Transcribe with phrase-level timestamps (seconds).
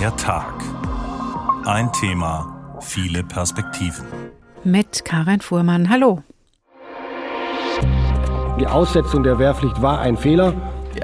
[0.00, 0.54] Der Tag.
[1.66, 4.06] Ein Thema, viele Perspektiven.
[4.64, 5.90] Mit Karin Fuhrmann.
[5.90, 6.22] Hallo.
[8.58, 10.54] Die Aussetzung der Wehrpflicht war ein Fehler.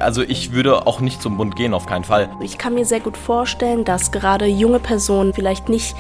[0.01, 2.29] Also ich würde auch nicht zum Bund gehen, auf keinen Fall.
[2.41, 5.95] Ich kann mir sehr gut vorstellen, dass gerade junge Personen vielleicht nicht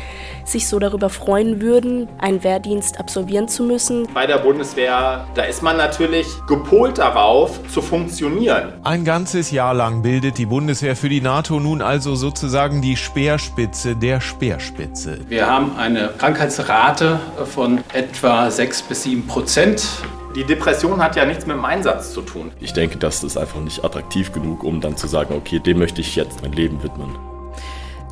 [0.44, 4.08] sich so darüber freuen würden, einen Wehrdienst absolvieren zu müssen.
[4.14, 8.72] Bei der Bundeswehr, da ist man natürlich gepolt darauf, zu funktionieren.
[8.84, 13.96] Ein ganzes Jahr lang bildet die Bundeswehr für die NATO nun also sozusagen die Speerspitze
[13.96, 15.18] der Speerspitze.
[15.28, 17.18] Wir haben eine Krankheitsrate
[17.52, 19.86] von etwa 6 bis 7 Prozent.
[20.36, 22.52] Die Depression hat ja nichts mit dem Einsatz zu tun.
[22.60, 26.02] Ich denke, das ist einfach nicht attraktiv genug, um dann zu sagen, okay, dem möchte
[26.02, 27.16] ich jetzt mein Leben widmen.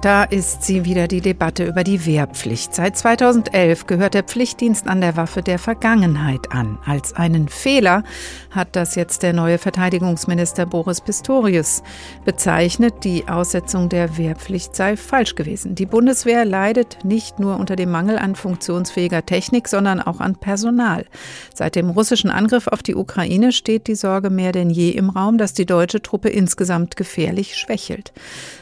[0.04, 2.74] Da ist sie wieder die Debatte über die Wehrpflicht.
[2.74, 6.78] Seit 2011 gehört der Pflichtdienst an der Waffe der Vergangenheit an.
[6.84, 8.04] Als einen Fehler
[8.50, 11.82] hat das jetzt der neue Verteidigungsminister Boris Pistorius
[12.26, 13.02] bezeichnet.
[13.02, 15.74] Die Aussetzung der Wehrpflicht sei falsch gewesen.
[15.74, 21.06] Die Bundeswehr leidet nicht nur unter dem Mangel an funktionsfähiger Technik, sondern auch an Personal.
[21.54, 25.38] Seit dem russischen Angriff auf die Ukraine steht die Sorge mehr denn je im Raum,
[25.38, 28.12] dass die deutsche Truppe insgesamt gefährlich schwächelt.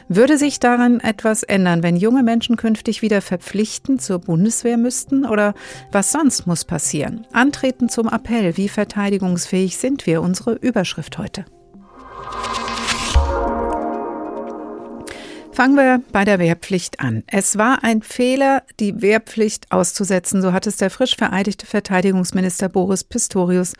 [0.07, 5.25] Würde sich daran etwas etwas ändern, wenn junge Menschen künftig wieder verpflichtend zur Bundeswehr müssten?
[5.25, 5.55] Oder
[5.91, 7.25] was sonst muss passieren?
[7.33, 8.55] Antreten zum Appell.
[8.55, 10.21] Wie verteidigungsfähig sind wir?
[10.21, 11.45] Unsere Überschrift heute.
[15.53, 17.23] Fangen wir bei der Wehrpflicht an.
[17.27, 23.03] Es war ein Fehler, die Wehrpflicht auszusetzen, so hat es der frisch vereidigte Verteidigungsminister Boris
[23.03, 23.73] Pistorius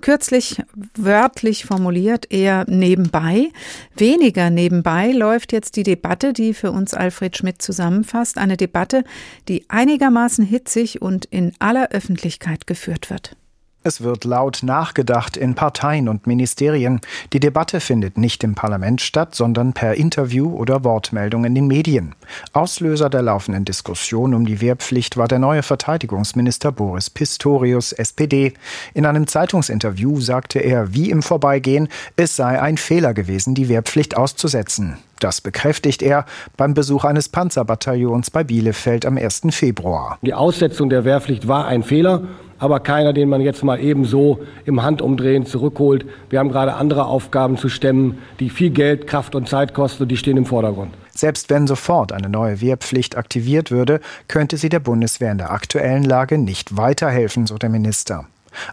[0.00, 0.62] kürzlich
[0.96, 3.50] wörtlich formuliert, eher nebenbei.
[3.96, 8.38] Weniger nebenbei läuft jetzt die Debatte, die für uns Alfred Schmidt zusammenfasst.
[8.38, 9.04] Eine Debatte,
[9.48, 13.36] die einigermaßen hitzig und in aller Öffentlichkeit geführt wird.
[13.82, 17.00] Es wird laut nachgedacht in Parteien und Ministerien.
[17.32, 22.14] Die Debatte findet nicht im Parlament statt, sondern per Interview oder Wortmeldung in den Medien.
[22.52, 28.52] Auslöser der laufenden Diskussion um die Wehrpflicht war der neue Verteidigungsminister Boris Pistorius, SPD.
[28.92, 34.14] In einem Zeitungsinterview sagte er, wie im Vorbeigehen, es sei ein Fehler gewesen, die Wehrpflicht
[34.14, 34.98] auszusetzen.
[35.20, 36.26] Das bekräftigt er
[36.58, 39.42] beim Besuch eines Panzerbataillons bei Bielefeld am 1.
[39.50, 40.18] Februar.
[40.20, 42.24] Die Aussetzung der Wehrpflicht war ein Fehler
[42.60, 46.04] aber keiner, den man jetzt mal eben so im Handumdrehen zurückholt.
[46.28, 50.10] Wir haben gerade andere Aufgaben zu stemmen, die viel Geld, Kraft und Zeit kosten und
[50.10, 50.92] die stehen im Vordergrund.
[51.12, 56.04] Selbst wenn sofort eine neue Wehrpflicht aktiviert würde, könnte sie der Bundeswehr in der aktuellen
[56.04, 58.26] Lage nicht weiterhelfen, so der Minister.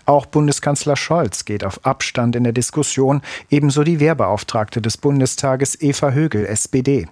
[0.06, 6.12] Auch Bundeskanzler Scholz geht auf Abstand in der Diskussion, ebenso die Wehrbeauftragte des Bundestages Eva
[6.12, 7.08] Högel, SPD.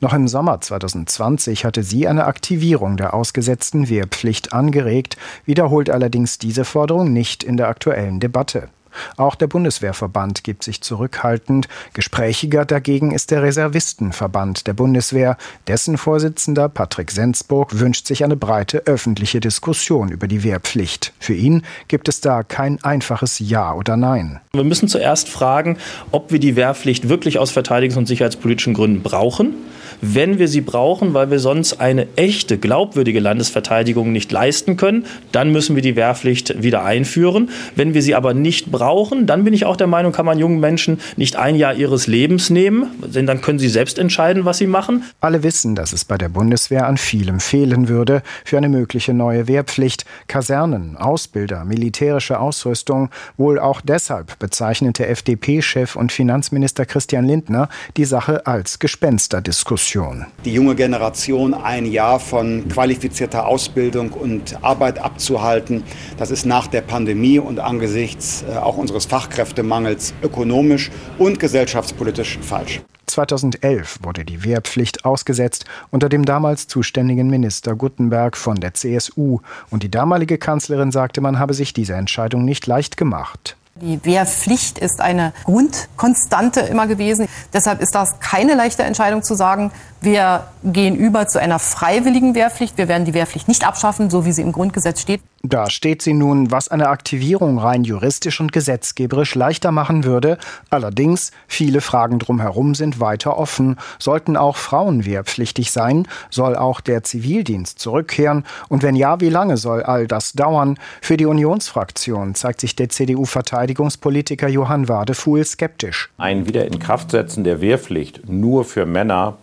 [0.00, 6.64] Noch im Sommer 2020 hatte sie eine Aktivierung der ausgesetzten Wehrpflicht angeregt, wiederholt allerdings diese
[6.64, 8.68] Forderung nicht in der aktuellen Debatte.
[9.16, 11.68] Auch der Bundeswehrverband gibt sich zurückhaltend.
[11.92, 15.36] Gesprächiger dagegen ist der Reservistenverband der Bundeswehr.
[15.66, 21.12] Dessen Vorsitzender Patrick Sensburg wünscht sich eine breite öffentliche Diskussion über die Wehrpflicht.
[21.18, 24.40] Für ihn gibt es da kein einfaches Ja oder Nein.
[24.52, 25.78] Wir müssen zuerst fragen,
[26.10, 29.54] ob wir die Wehrpflicht wirklich aus verteidigungs- und sicherheitspolitischen Gründen brauchen
[30.00, 35.50] wenn wir sie brauchen, weil wir sonst eine echte, glaubwürdige Landesverteidigung nicht leisten können, dann
[35.50, 37.50] müssen wir die Wehrpflicht wieder einführen.
[37.74, 40.60] Wenn wir sie aber nicht brauchen, dann bin ich auch der Meinung, kann man jungen
[40.60, 44.66] Menschen nicht ein Jahr ihres Lebens nehmen, denn dann können sie selbst entscheiden, was sie
[44.66, 45.04] machen.
[45.20, 49.48] Alle wissen, dass es bei der Bundeswehr an vielem fehlen würde für eine mögliche neue
[49.48, 50.04] Wehrpflicht.
[50.28, 53.10] Kasernen, Ausbilder, militärische Ausrüstung.
[53.36, 59.87] Wohl auch deshalb bezeichnete FDP-Chef und Finanzminister Christian Lindner die Sache als Gespensterdiskussion.
[59.88, 60.26] Diskussion.
[60.44, 65.82] Die junge Generation ein Jahr von qualifizierter Ausbildung und Arbeit abzuhalten,
[66.18, 72.82] das ist nach der Pandemie und angesichts äh, auch unseres Fachkräftemangels ökonomisch und gesellschaftspolitisch falsch.
[73.06, 79.40] 2011 wurde die Wehrpflicht ausgesetzt unter dem damals zuständigen Minister Guttenberg von der CSU.
[79.70, 83.56] Und die damalige Kanzlerin sagte, man habe sich diese Entscheidung nicht leicht gemacht.
[83.80, 87.28] Die Wehrpflicht ist eine Grundkonstante immer gewesen.
[87.52, 89.70] Deshalb ist das keine leichte Entscheidung zu sagen,
[90.00, 92.78] wir gehen über zu einer freiwilligen Wehrpflicht.
[92.78, 95.20] Wir werden die Wehrpflicht nicht abschaffen, so wie sie im Grundgesetz steht.
[95.42, 100.38] Da steht sie nun, was eine Aktivierung rein juristisch und gesetzgeberisch leichter machen würde.
[100.68, 103.76] Allerdings, viele Fragen drumherum sind weiter offen.
[103.98, 106.08] Sollten auch Frauen wehrpflichtig sein?
[106.30, 108.44] Soll auch der Zivildienst zurückkehren?
[108.68, 110.76] Und wenn ja, wie lange soll all das dauern?
[111.00, 116.10] Für die Unionsfraktion zeigt sich der CDU-Verteidigungspolitiker Johann Wadefuhl skeptisch.
[116.18, 119.38] Ein Wiederinkraftsetzen der Wehrpflicht nur für Männer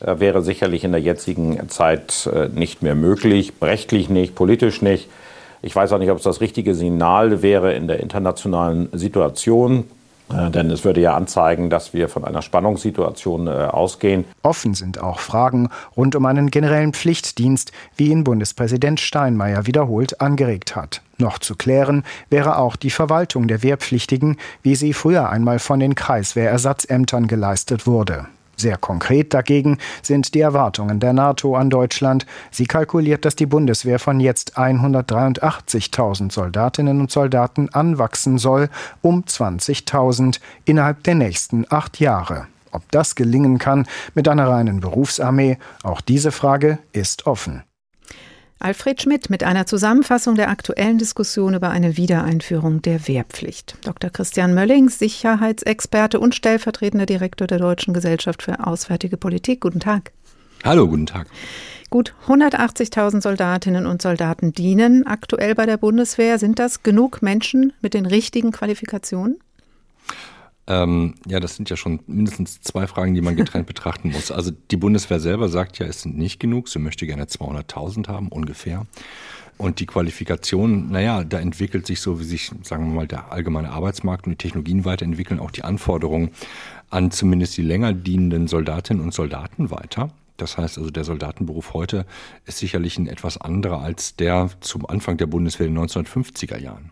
[0.00, 5.08] wäre sicherlich in der jetzigen Zeit äh, nicht mehr möglich, rechtlich nicht, politisch nicht.
[5.62, 9.84] Ich weiß auch nicht, ob es das richtige Signal wäre in der internationalen Situation.
[10.28, 14.24] Äh, denn es würde ja anzeigen, dass wir von einer Spannungssituation äh, ausgehen.
[14.42, 20.74] Offen sind auch Fragen rund um einen generellen Pflichtdienst, wie ihn Bundespräsident Steinmeier wiederholt angeregt
[20.74, 21.02] hat.
[21.18, 25.94] Noch zu klären wäre auch die Verwaltung der Wehrpflichtigen, wie sie früher einmal von den
[25.94, 28.26] Kreiswehrersatzämtern geleistet wurde.
[28.56, 32.24] Sehr konkret dagegen sind die Erwartungen der NATO an Deutschland.
[32.50, 38.70] Sie kalkuliert, dass die Bundeswehr von jetzt 183.000 Soldatinnen und Soldaten anwachsen soll
[39.02, 42.46] um 20.000 innerhalb der nächsten acht Jahre.
[42.72, 47.62] Ob das gelingen kann mit einer reinen Berufsarmee, auch diese Frage ist offen.
[48.58, 53.76] Alfred Schmidt mit einer Zusammenfassung der aktuellen Diskussion über eine Wiedereinführung der Wehrpflicht.
[53.84, 54.10] Dr.
[54.10, 59.60] Christian Mölling, Sicherheitsexperte und stellvertretender Direktor der Deutschen Gesellschaft für Auswärtige Politik.
[59.60, 60.12] Guten Tag.
[60.64, 61.28] Hallo, guten Tag.
[61.90, 66.38] Gut 180.000 Soldatinnen und Soldaten dienen aktuell bei der Bundeswehr.
[66.38, 69.38] Sind das genug Menschen mit den richtigen Qualifikationen?
[70.68, 74.30] Ähm, ja, das sind ja schon mindestens zwei Fragen, die man getrennt betrachten muss.
[74.30, 76.68] Also die Bundeswehr selber sagt ja, es sind nicht genug.
[76.68, 78.86] Sie möchte gerne 200.000 haben, ungefähr.
[79.58, 83.70] Und die Qualifikation, naja, da entwickelt sich so, wie sich, sagen wir mal, der allgemeine
[83.70, 86.30] Arbeitsmarkt und die Technologien weiterentwickeln, auch die Anforderungen
[86.90, 90.10] an zumindest die länger dienenden Soldatinnen und Soldaten weiter.
[90.36, 92.04] Das heißt also, der Soldatenberuf heute
[92.44, 96.90] ist sicherlich ein etwas anderer als der zum Anfang der Bundeswehr in den 1950er Jahren.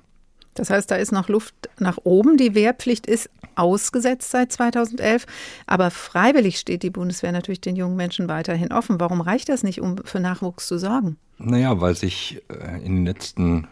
[0.54, 2.36] Das heißt, da ist noch Luft nach oben.
[2.36, 5.26] Die Wehrpflicht ist ausgesetzt seit 2011,
[5.66, 9.00] aber freiwillig steht die Bundeswehr natürlich den jungen Menschen weiterhin offen.
[9.00, 11.16] Warum reicht das nicht, um für Nachwuchs zu sorgen?
[11.38, 13.68] Naja, weil sich äh, in den letzten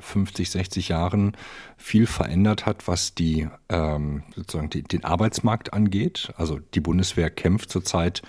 [0.00, 1.36] 50, äh, 60 Jahren
[1.84, 6.32] viel verändert hat, was die ähm, sozusagen die, den Arbeitsmarkt angeht.
[6.38, 8.22] Also die Bundeswehr kämpft zurzeit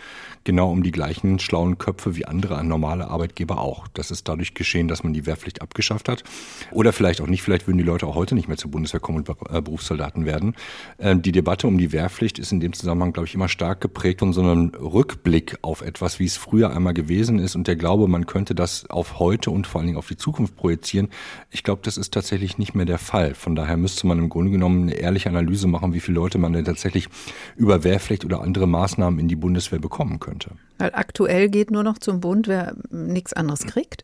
[0.44, 3.88] genau um die gleichen schlauen Köpfe wie andere normale Arbeitgeber auch.
[3.94, 6.26] Das ist dadurch geschehen, dass man die Wehrpflicht abgeschafft hat.
[6.72, 9.20] Oder vielleicht auch nicht, vielleicht würden die Leute auch heute nicht mehr zur Bundeswehr kommen
[9.20, 10.56] und äh, Berufssoldaten werden.
[11.00, 14.20] Ähm, die Debatte um die Wehrpflicht ist in dem Zusammenhang, glaube ich, immer stark geprägt
[14.20, 18.10] von so einem Rückblick auf etwas, wie es früher einmal gewesen ist und der Glaube,
[18.10, 21.08] man könnte das auf heute und vor allen Dingen auf die Zukunft projizieren.
[21.52, 23.34] Ich glaube, das ist tatsächlich nicht mehr der Fall.
[23.46, 26.52] Von daher müsste man im Grunde genommen eine ehrliche Analyse machen, wie viele Leute man
[26.52, 27.10] denn tatsächlich
[27.56, 30.50] über Wehrpflicht oder andere Maßnahmen in die Bundeswehr bekommen könnte.
[30.80, 34.04] Weil aktuell geht nur noch zum Bund, wer nichts anderes kriegt?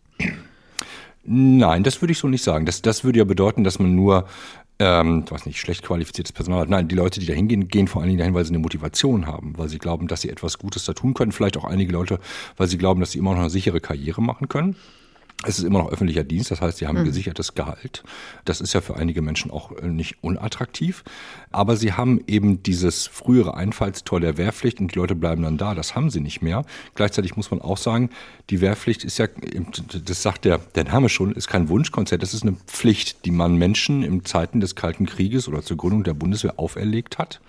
[1.24, 2.68] Nein, das würde ich so nicht sagen.
[2.68, 4.28] Das, das würde ja bedeuten, dass man nur
[4.78, 6.70] ähm, weiß nicht, schlecht qualifiziertes Personal hat.
[6.70, 9.26] Nein, die Leute, die da hingehen, gehen vor allen Dingen dahin, weil sie eine Motivation
[9.26, 11.32] haben, weil sie glauben, dass sie etwas Gutes da tun können.
[11.32, 12.20] Vielleicht auch einige Leute,
[12.58, 14.76] weil sie glauben, dass sie immer noch eine sichere Karriere machen können.
[15.44, 17.08] Es ist immer noch öffentlicher Dienst, das heißt, sie haben ein mhm.
[17.08, 18.04] gesichertes Gehalt.
[18.46, 21.04] Das ist ja für einige Menschen auch äh, nicht unattraktiv.
[21.52, 25.74] Aber sie haben eben dieses frühere Einfallstor der Wehrpflicht und die Leute bleiben dann da.
[25.74, 26.64] Das haben sie nicht mehr.
[26.96, 28.12] Gleichzeitig muss man auch sagen,
[28.50, 29.28] die Wehrpflicht ist ja,
[30.06, 32.22] das sagt der, der Name schon, ist kein Wunschkonzert.
[32.22, 36.04] Das ist eine Pflicht, die man Menschen in Zeiten des Kalten Krieges oder zur Gründung
[36.04, 37.42] der Bundeswehr auferlegt hat.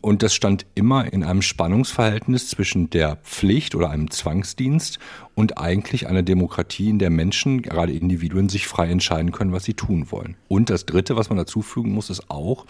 [0.00, 5.00] Und das stand immer in einem Spannungsverhältnis zwischen der Pflicht oder einem Zwangsdienst
[5.34, 9.74] und eigentlich einer Demokratie, in der Menschen, gerade Individuen, sich frei entscheiden können, was sie
[9.74, 10.36] tun wollen.
[10.48, 12.66] Und das Dritte, was man dazu fügen muss, ist auch,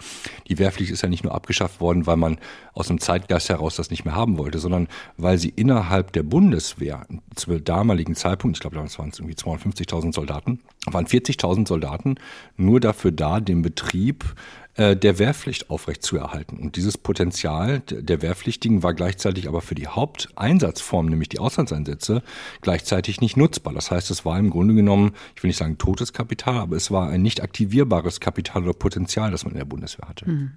[0.47, 2.39] die Wehrpflicht ist ja nicht nur abgeschafft worden, weil man
[2.73, 4.87] aus dem Zeitgeist heraus das nicht mehr haben wollte, sondern
[5.17, 7.05] weil sie innerhalb der Bundeswehr
[7.35, 12.15] zum damaligen Zeitpunkt, ich glaube, damals waren es irgendwie 250.000 Soldaten, waren 40.000 Soldaten
[12.57, 14.35] nur dafür da, den Betrieb
[14.79, 16.57] der Wehrpflicht aufrechtzuerhalten.
[16.57, 22.23] Und dieses Potenzial der Wehrpflichtigen war gleichzeitig aber für die Haupteinsatzform, nämlich die Auslandseinsätze,
[22.61, 23.73] gleichzeitig nicht nutzbar.
[23.73, 26.91] Das heißt, es war im Grunde genommen, ich will nicht sagen totes Kapital, aber es
[26.91, 30.25] war ein nicht aktivierbares Kapital oder Potenzial, das man in der Bundeswehr hatte.
[30.25, 30.51] Hm.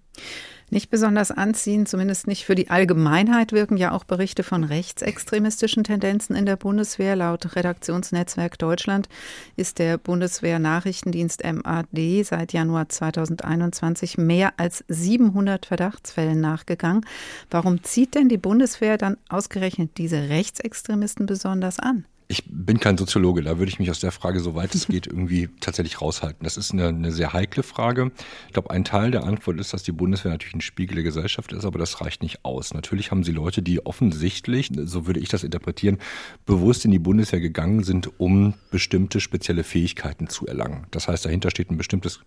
[0.72, 6.34] Nicht besonders anziehend, zumindest nicht für die Allgemeinheit, wirken ja auch Berichte von rechtsextremistischen Tendenzen
[6.34, 7.14] in der Bundeswehr.
[7.14, 9.10] Laut Redaktionsnetzwerk Deutschland
[9.54, 17.04] ist der Bundeswehr-Nachrichtendienst MAD seit Januar 2021 mehr als 700 Verdachtsfällen nachgegangen.
[17.50, 22.06] Warum zieht denn die Bundeswehr dann ausgerechnet diese Rechtsextremisten besonders an?
[22.32, 25.50] Ich bin kein Soziologe, da würde ich mich aus der Frage, soweit es geht, irgendwie
[25.60, 26.44] tatsächlich raushalten.
[26.44, 28.10] Das ist eine, eine sehr heikle Frage.
[28.46, 31.52] Ich glaube, ein Teil der Antwort ist, dass die Bundeswehr natürlich ein Spiegel der Gesellschaft
[31.52, 32.72] ist, aber das reicht nicht aus.
[32.72, 35.98] Natürlich haben sie Leute, die offensichtlich, so würde ich das interpretieren,
[36.46, 40.86] bewusst in die Bundeswehr gegangen sind, um bestimmte spezielle Fähigkeiten zu erlangen.
[40.90, 42.20] Das heißt, dahinter steht ein bestimmtes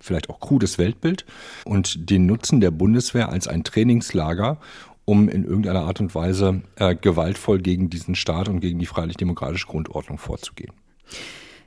[0.00, 1.24] vielleicht auch krudes Weltbild
[1.64, 4.58] und den Nutzen der Bundeswehr als ein Trainingslager,
[5.04, 9.66] um in irgendeiner Art und Weise äh, gewaltvoll gegen diesen Staat und gegen die freiheitlich-demokratische
[9.66, 10.72] Grundordnung vorzugehen.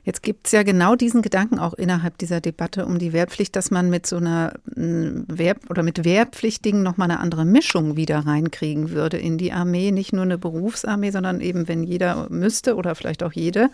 [0.06, 3.72] Jetzt gibt es ja genau diesen Gedanken auch innerhalb dieser Debatte um die Wehrpflicht, dass
[3.72, 8.90] man mit so einer mm, Wehr oder mit Wehrpflichtigen nochmal eine andere Mischung wieder reinkriegen
[8.90, 9.90] würde in die Armee.
[9.90, 13.68] Nicht nur eine Berufsarmee, sondern eben, wenn jeder müsste oder vielleicht auch jede,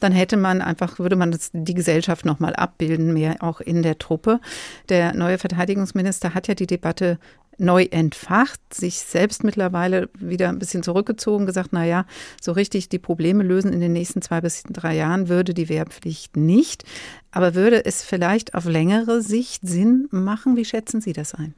[0.00, 3.98] dann hätte man einfach, würde man das, die Gesellschaft nochmal abbilden, mehr auch in der
[3.98, 4.40] Truppe.
[4.88, 7.18] Der neue Verteidigungsminister hat ja die Debatte
[7.58, 12.06] neu entfacht, sich selbst mittlerweile wieder ein bisschen zurückgezogen, gesagt, na ja,
[12.40, 16.36] so richtig die Probleme lösen in den nächsten zwei bis drei Jahren würde die Wehrpflicht
[16.36, 16.84] nicht.
[17.30, 20.56] Aber würde es vielleicht auf längere Sicht Sinn machen?
[20.56, 21.54] Wie schätzen Sie das ein?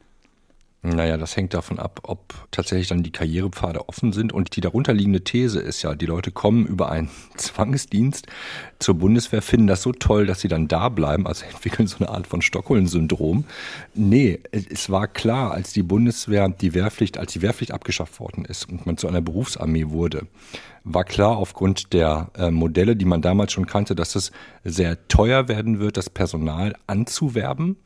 [0.95, 4.33] Naja, das hängt davon ab, ob tatsächlich dann die Karrierepfade offen sind.
[4.33, 8.29] Und die darunterliegende These ist ja, die Leute kommen über einen Zwangsdienst
[8.79, 12.11] zur Bundeswehr, finden das so toll, dass sie dann da bleiben, also entwickeln so eine
[12.11, 13.45] Art von Stockholm-Syndrom.
[13.95, 18.69] Nee, es war klar, als die Bundeswehr, die Wehrpflicht, als die Wehrpflicht abgeschafft worden ist
[18.69, 20.29] und man zu einer Berufsarmee wurde,
[20.85, 24.31] war klar aufgrund der äh, Modelle, die man damals schon kannte, dass es
[24.63, 27.77] sehr teuer werden wird, das Personal anzuwerben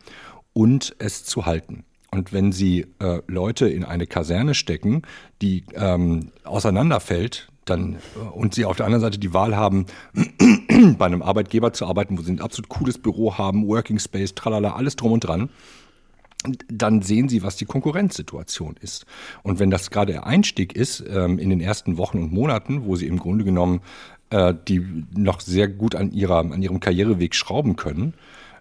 [0.52, 1.84] und es zu halten.
[2.12, 5.02] Und wenn Sie äh, Leute in eine Kaserne stecken,
[5.42, 9.86] die ähm, auseinanderfällt, dann äh, und Sie auf der anderen Seite die Wahl haben,
[10.98, 14.74] bei einem Arbeitgeber zu arbeiten, wo Sie ein absolut cooles Büro haben, Working Space, tralala,
[14.74, 15.50] alles drum und dran,
[16.68, 19.06] dann sehen Sie, was die Konkurrenzsituation ist.
[19.42, 22.96] Und wenn das gerade der Einstieg ist ähm, in den ersten Wochen und Monaten, wo
[22.96, 23.82] Sie im Grunde genommen
[24.30, 28.14] äh, die noch sehr gut an, ihrer, an ihrem Karriereweg schrauben können,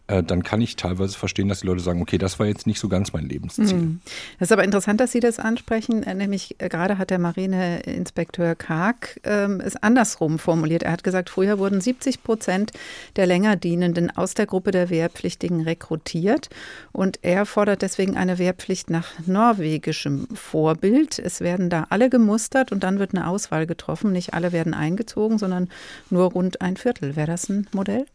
[0.09, 2.89] dann kann ich teilweise verstehen, dass die Leute sagen, okay, das war jetzt nicht so
[2.89, 3.69] ganz mein Lebensziel.
[3.69, 4.01] Hm.
[4.39, 6.01] Das ist aber interessant, dass Sie das ansprechen.
[6.03, 10.83] Äh, nämlich äh, gerade hat der Marineinspekteur Karg ähm, es andersrum formuliert.
[10.83, 12.71] Er hat gesagt, früher wurden 70 Prozent
[13.17, 16.49] der Längerdienenden aus der Gruppe der Wehrpflichtigen rekrutiert.
[16.91, 21.19] Und er fordert deswegen eine Wehrpflicht nach norwegischem Vorbild.
[21.19, 24.11] Es werden da alle gemustert und dann wird eine Auswahl getroffen.
[24.11, 25.69] Nicht alle werden eingezogen, sondern
[26.09, 27.15] nur rund ein Viertel.
[27.15, 28.05] Wäre das ein Modell?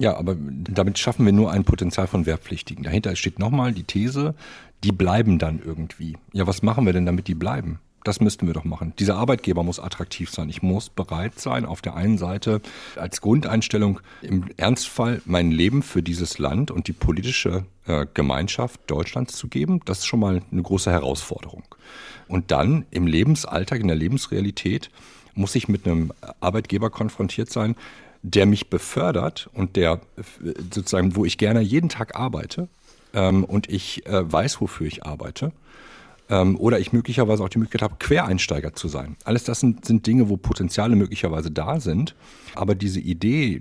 [0.00, 2.84] Ja, aber damit schaffen wir nur ein Potenzial von Wehrpflichtigen.
[2.84, 4.34] Dahinter steht nochmal die These,
[4.82, 6.16] die bleiben dann irgendwie.
[6.32, 7.80] Ja, was machen wir denn, damit die bleiben?
[8.02, 8.94] Das müssten wir doch machen.
[8.98, 10.48] Dieser Arbeitgeber muss attraktiv sein.
[10.48, 12.62] Ich muss bereit sein, auf der einen Seite
[12.96, 19.36] als Grundeinstellung im Ernstfall mein Leben für dieses Land und die politische äh, Gemeinschaft Deutschlands
[19.36, 19.80] zu geben.
[19.84, 21.64] Das ist schon mal eine große Herausforderung.
[22.26, 24.90] Und dann im Lebensalltag, in der Lebensrealität,
[25.34, 27.76] muss ich mit einem Arbeitgeber konfrontiert sein,
[28.22, 30.00] der mich befördert und der
[30.72, 32.68] sozusagen, wo ich gerne jeden Tag arbeite
[33.14, 35.52] ähm, und ich äh, weiß, wofür ich arbeite.
[36.28, 39.16] Ähm, oder ich möglicherweise auch die Möglichkeit habe, Quereinsteiger zu sein.
[39.24, 42.14] Alles das sind, sind Dinge, wo Potenziale möglicherweise da sind.
[42.54, 43.60] Aber diese Idee,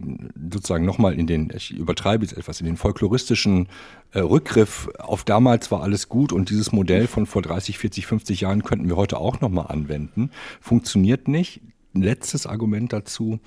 [0.51, 3.69] sozusagen nochmal in den, ich übertreibe jetzt etwas, in den folkloristischen
[4.11, 8.41] äh, Rückgriff auf damals war alles gut und dieses Modell von vor 30, 40, 50
[8.41, 10.29] Jahren könnten wir heute auch nochmal anwenden,
[10.61, 11.61] funktioniert nicht
[11.93, 13.39] letztes Argument dazu.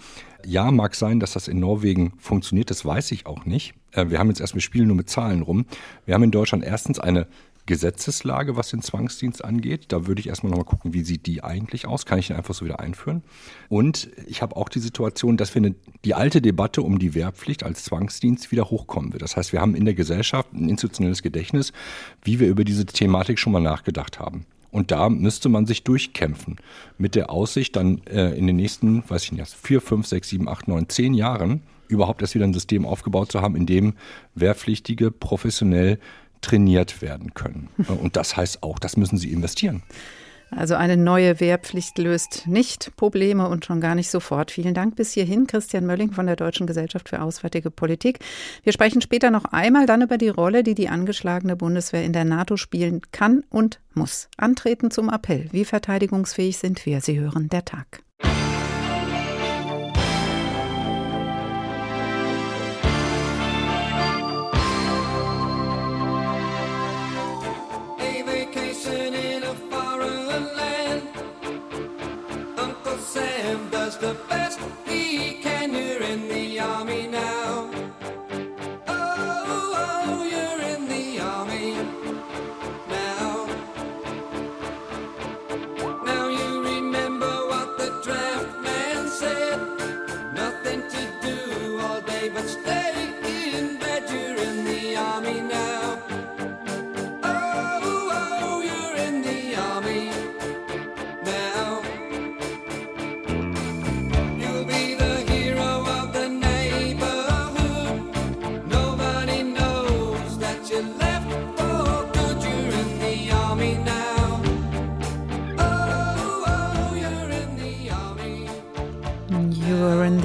[0.45, 3.75] Ja, mag sein, dass das in Norwegen funktioniert, das weiß ich auch nicht.
[3.93, 5.67] Äh, wir haben jetzt erstmal Spielen nur mit Zahlen rum.
[6.05, 7.27] Wir haben in Deutschland erstens eine
[7.67, 9.87] Gesetzeslage, was den Zwangsdienst angeht.
[9.89, 12.07] Da würde ich erstmal nochmal gucken, wie sieht die eigentlich aus?
[12.07, 13.23] Kann ich den einfach so wieder einführen?
[13.69, 17.63] Und ich habe auch die Situation, dass wir eine, die alte Debatte um die Wehrpflicht
[17.63, 19.23] als Zwangsdienst wieder hochkommen wird.
[19.23, 21.73] Das heißt, wir haben in der Gesellschaft ein institutionelles Gedächtnis,
[22.25, 24.45] wie wir über diese Thematik schon mal nachgedacht haben.
[24.73, 26.57] Und da müsste man sich durchkämpfen.
[26.99, 30.49] Mit der Aussicht, dann äh, in den nächsten, weiß ich nicht, vier, fünf, sechs, sieben,
[30.49, 33.95] acht, neun, zehn Jahren überhaupt erst wieder ein System aufgebaut zu haben, in dem
[34.35, 35.99] Wehrpflichtige professionell
[36.41, 37.69] trainiert werden können.
[38.03, 39.83] Und das heißt auch, das müssen sie investieren.
[40.55, 44.51] Also eine neue Wehrpflicht löst nicht Probleme und schon gar nicht sofort.
[44.51, 48.19] Vielen Dank bis hierhin, Christian Mölling von der Deutschen Gesellschaft für Auswärtige Politik.
[48.63, 52.25] Wir sprechen später noch einmal dann über die Rolle, die die angeschlagene Bundeswehr in der
[52.25, 54.29] NATO spielen kann und muss.
[54.37, 55.49] Antreten zum Appell.
[55.53, 57.01] Wie verteidigungsfähig sind wir?
[57.01, 58.03] Sie hören der Tag.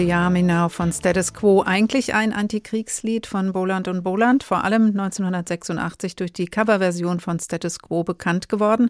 [0.08, 1.64] Now von Status Quo.
[1.64, 7.80] Eigentlich ein Antikriegslied von Boland und Boland, vor allem 1986 durch die Coverversion von Status
[7.80, 8.90] Quo bekannt geworden.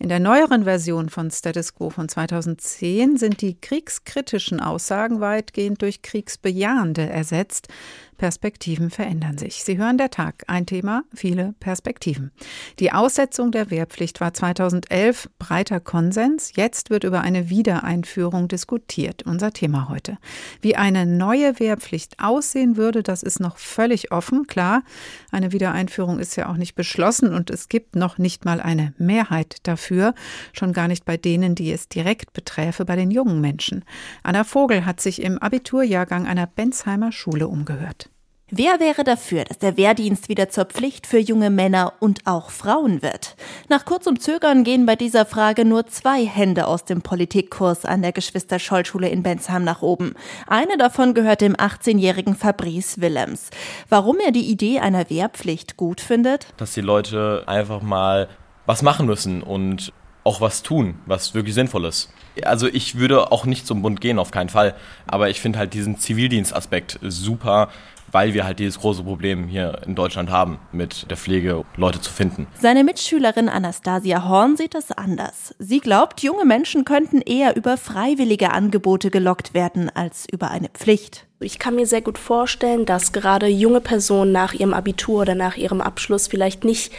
[0.00, 6.02] In der neueren Version von Status Quo von 2010 sind die kriegskritischen Aussagen weitgehend durch
[6.02, 7.68] kriegsbejahende ersetzt.
[8.16, 9.62] Perspektiven verändern sich.
[9.64, 10.44] Sie hören der Tag.
[10.46, 12.32] Ein Thema, viele Perspektiven.
[12.78, 16.52] Die Aussetzung der Wehrpflicht war 2011 breiter Konsens.
[16.54, 19.22] Jetzt wird über eine Wiedereinführung diskutiert.
[19.24, 20.18] Unser Thema heute.
[20.60, 24.46] Wie eine neue Wehrpflicht aussehen würde, das ist noch völlig offen.
[24.46, 24.82] Klar,
[25.30, 29.58] eine Wiedereinführung ist ja auch nicht beschlossen und es gibt noch nicht mal eine Mehrheit
[29.64, 30.14] dafür.
[30.52, 33.84] Schon gar nicht bei denen, die es direkt beträfe, bei den jungen Menschen.
[34.22, 38.05] Anna Vogel hat sich im Abiturjahrgang einer Bensheimer Schule umgehört.
[38.52, 43.02] Wer wäre dafür, dass der Wehrdienst wieder zur Pflicht für junge Männer und auch Frauen
[43.02, 43.34] wird?
[43.68, 48.12] Nach kurzem Zögern gehen bei dieser Frage nur zwei Hände aus dem Politikkurs an der
[48.12, 50.14] Geschwister-Scholl-Schule in Bensheim nach oben.
[50.46, 53.50] Eine davon gehört dem 18-jährigen Fabrice Willems.
[53.88, 56.46] Warum er die Idee einer Wehrpflicht gut findet?
[56.56, 58.28] Dass die Leute einfach mal
[58.64, 62.12] was machen müssen und auch was tun, was wirklich sinnvoll ist.
[62.44, 64.76] Also ich würde auch nicht zum Bund gehen, auf keinen Fall.
[65.06, 67.70] Aber ich finde halt diesen Zivildienstaspekt super,
[68.12, 72.12] weil wir halt dieses große Problem hier in Deutschland haben, mit der Pflege Leute zu
[72.12, 72.46] finden.
[72.60, 75.54] Seine Mitschülerin Anastasia Horn sieht es anders.
[75.58, 81.26] Sie glaubt, junge Menschen könnten eher über freiwillige Angebote gelockt werden als über eine Pflicht.
[81.38, 85.58] Ich kann mir sehr gut vorstellen, dass gerade junge Personen nach ihrem Abitur oder nach
[85.58, 86.92] ihrem Abschluss vielleicht nicht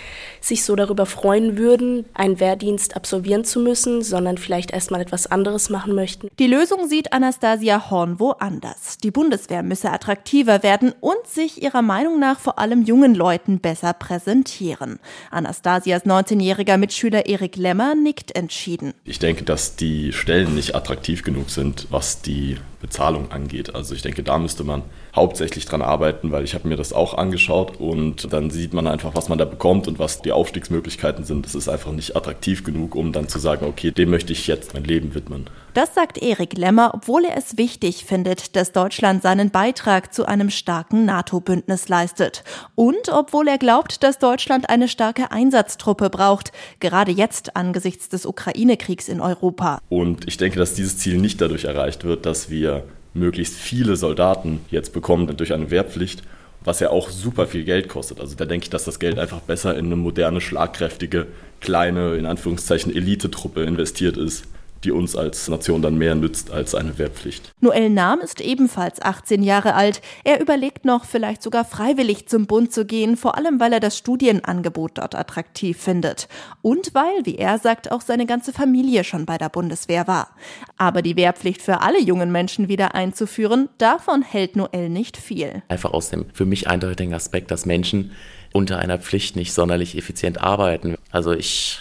[0.48, 5.70] sich so darüber freuen würden, einen Wehrdienst absolvieren zu müssen, sondern vielleicht erstmal etwas anderes
[5.70, 6.30] machen möchten.
[6.39, 8.98] Die Lösung sieht Anastasia Horn woanders.
[8.98, 13.94] Die Bundeswehr müsse attraktiver werden und sich ihrer Meinung nach vor allem jungen Leuten besser
[13.94, 15.00] präsentieren.
[15.32, 18.94] Anastasias 19-jähriger Mitschüler Erik Lemmer nickt entschieden.
[19.04, 23.75] Ich denke, dass die Stellen nicht attraktiv genug sind, was die Bezahlung angeht.
[23.75, 24.84] Also ich denke, da müsste man
[25.18, 29.14] hauptsächlich dran arbeiten, weil ich habe mir das auch angeschaut und dann sieht man einfach,
[29.16, 31.46] was man da bekommt und was die Aufstiegsmöglichkeiten sind.
[31.46, 34.74] Es ist einfach nicht attraktiv genug, um dann zu sagen, okay, dem möchte ich jetzt
[34.74, 35.50] mein Leben widmen.
[35.74, 40.50] Das sagt Erik Lemmer, obwohl er es wichtig findet, dass Deutschland seinen Beitrag zu einem
[40.50, 42.44] starken NATO-Bündnis leistet.
[42.74, 49.08] Und obwohl er glaubt, dass Deutschland eine starke Einsatztruppe braucht, gerade jetzt angesichts des Ukraine-Kriegs
[49.08, 49.80] in Europa.
[49.90, 52.84] Und ich denke, dass dieses Ziel nicht dadurch erreicht wird, dass wir
[53.18, 56.24] möglichst viele Soldaten jetzt bekommen durch eine Wehrpflicht,
[56.64, 58.20] was ja auch super viel Geld kostet.
[58.20, 61.27] Also da denke ich, dass das Geld einfach besser in eine moderne, schlagkräftige,
[61.60, 64.46] kleine, in Anführungszeichen Elitetruppe investiert ist
[64.83, 67.53] die uns als Nation dann mehr nützt als eine Wehrpflicht.
[67.59, 70.01] Noel Nahm ist ebenfalls 18 Jahre alt.
[70.24, 73.98] Er überlegt noch, vielleicht sogar freiwillig zum Bund zu gehen, vor allem weil er das
[73.98, 76.27] Studienangebot dort attraktiv findet.
[76.61, 80.29] Und weil, wie er sagt, auch seine ganze Familie schon bei der Bundeswehr war.
[80.77, 85.63] Aber die Wehrpflicht für alle jungen Menschen wieder einzuführen, davon hält Noel nicht viel.
[85.68, 88.11] Einfach aus dem für mich eindeutigen Aspekt, dass Menschen
[88.53, 90.96] unter einer Pflicht nicht sonderlich effizient arbeiten.
[91.11, 91.79] Also ich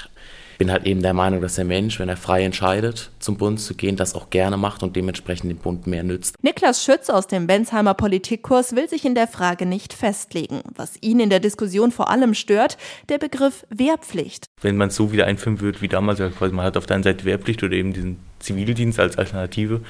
[0.58, 3.74] bin halt eben der Meinung, dass der Mensch, wenn er frei entscheidet, zum Bund zu
[3.74, 6.36] gehen, das auch gerne macht und dementsprechend dem Bund mehr nützt.
[6.42, 10.62] Niklas Schütz aus dem Bensheimer Politikkurs will sich in der Frage nicht festlegen.
[10.74, 12.76] Was ihn in der Diskussion vor allem stört,
[13.08, 14.46] der Begriff Wehrpflicht.
[14.60, 17.04] Wenn man es so wieder einführen würde wie damals, quasi man hat auf der einen
[17.04, 19.80] Seite Wehrpflicht oder eben diesen Zivildienst als Alternative,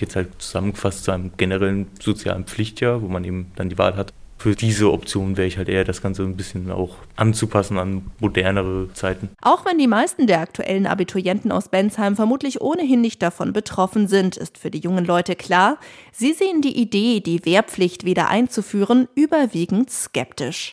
[0.00, 4.12] jetzt halt zusammengefasst zu einem generellen sozialen Pflichtjahr, wo man eben dann die Wahl hat,
[4.42, 8.92] für diese Option wäre ich halt eher das Ganze ein bisschen auch anzupassen an modernere
[8.92, 9.30] Zeiten.
[9.40, 14.36] Auch wenn die meisten der aktuellen Abiturienten aus Bensheim vermutlich ohnehin nicht davon betroffen sind,
[14.36, 15.78] ist für die jungen Leute klar,
[16.10, 20.72] sie sehen die Idee, die Wehrpflicht wieder einzuführen, überwiegend skeptisch.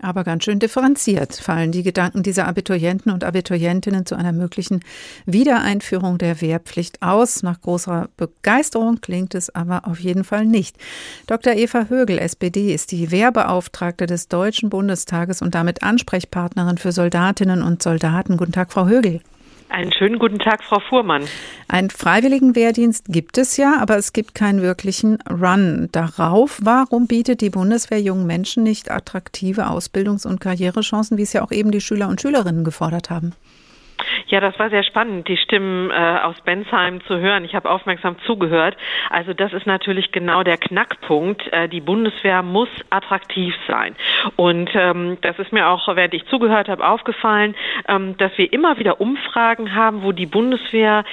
[0.00, 4.80] Aber ganz schön differenziert fallen die Gedanken dieser Abiturienten und Abiturientinnen zu einer möglichen
[5.26, 7.42] Wiedereinführung der Wehrpflicht aus.
[7.42, 10.76] Nach großer Begeisterung klingt es aber auf jeden Fall nicht.
[11.26, 11.52] Dr.
[11.54, 17.82] Eva Högel, SPD, ist die Wehrbeauftragte des Deutschen Bundestages und damit Ansprechpartnerin für Soldatinnen und
[17.82, 18.36] Soldaten.
[18.36, 19.20] Guten Tag, Frau Högel.
[19.72, 21.24] Einen schönen guten Tag, Frau Fuhrmann.
[21.66, 26.58] Einen freiwilligen Wehrdienst gibt es ja, aber es gibt keinen wirklichen Run darauf.
[26.62, 31.52] Warum bietet die Bundeswehr jungen Menschen nicht attraktive Ausbildungs- und Karrierechancen, wie es ja auch
[31.52, 33.32] eben die Schüler und Schülerinnen gefordert haben?
[34.32, 37.44] Ja, das war sehr spannend, die Stimmen äh, aus Bensheim zu hören.
[37.44, 38.78] Ich habe aufmerksam zugehört.
[39.10, 41.52] Also das ist natürlich genau der Knackpunkt.
[41.52, 43.94] Äh, die Bundeswehr muss attraktiv sein.
[44.36, 47.54] Und ähm, das ist mir auch, während ich zugehört habe, aufgefallen,
[47.86, 51.04] ähm, dass wir immer wieder Umfragen haben, wo die Bundeswehr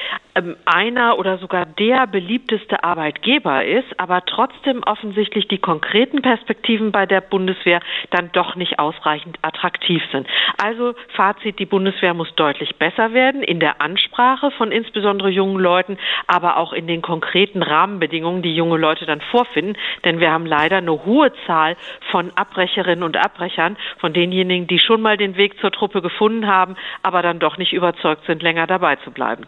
[0.65, 7.21] einer oder sogar der beliebteste Arbeitgeber ist, aber trotzdem offensichtlich die konkreten Perspektiven bei der
[7.21, 10.27] Bundeswehr dann doch nicht ausreichend attraktiv sind.
[10.61, 15.97] Also Fazit, die Bundeswehr muss deutlich besser werden in der Ansprache von insbesondere jungen Leuten,
[16.27, 19.77] aber auch in den konkreten Rahmenbedingungen, die junge Leute dann vorfinden.
[20.05, 21.75] Denn wir haben leider eine hohe Zahl
[22.11, 26.75] von Abbrecherinnen und Abbrechern, von denjenigen, die schon mal den Weg zur Truppe gefunden haben,
[27.03, 29.45] aber dann doch nicht überzeugt sind, länger dabei zu bleiben.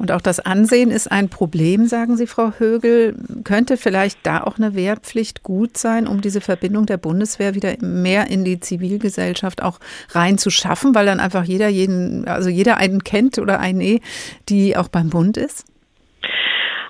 [0.00, 3.14] Und auch das Ansehen ist ein Problem, sagen Sie, Frau Högel.
[3.44, 8.28] Könnte vielleicht da auch eine Wehrpflicht gut sein, um diese Verbindung der Bundeswehr wieder mehr
[8.28, 9.78] in die Zivilgesellschaft auch
[10.12, 14.00] reinzuschaffen, weil dann einfach jeder jeden, also jeder einen kennt oder eine,
[14.48, 15.66] die auch beim Bund ist?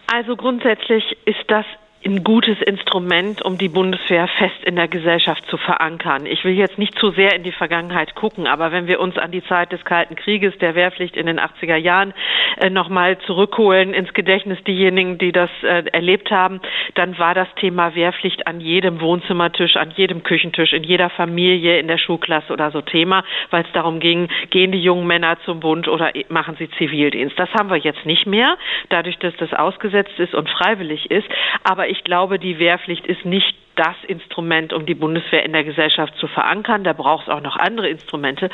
[0.07, 1.67] Also grundsätzlich ist das
[2.05, 6.25] ein gutes Instrument, um die Bundeswehr fest in der Gesellschaft zu verankern.
[6.25, 9.31] Ich will jetzt nicht zu sehr in die Vergangenheit gucken, aber wenn wir uns an
[9.31, 12.15] die Zeit des Kalten Krieges, der Wehrpflicht in den 80er Jahren
[12.57, 16.63] äh, nochmal zurückholen ins Gedächtnis diejenigen, die das äh, erlebt haben,
[16.95, 21.89] dann war das Thema Wehrpflicht an jedem Wohnzimmertisch, an jedem Küchentisch, in jeder Familie, in
[21.89, 25.87] der Schulklasse oder so Thema, weil es darum ging, gehen die jungen Männer zum Bund
[25.87, 27.39] oder machen sie Zivildienst.
[27.39, 28.57] Das haben wir jetzt nicht mehr,
[28.89, 31.29] dadurch, dass das ausgesetzt ist und freiwillig ist.
[31.63, 36.15] Aber ich glaube, die Wehrpflicht ist nicht das Instrument, um die Bundeswehr in der Gesellschaft
[36.17, 36.85] zu verankern.
[36.85, 38.51] Da braucht es auch noch andere Instrumente.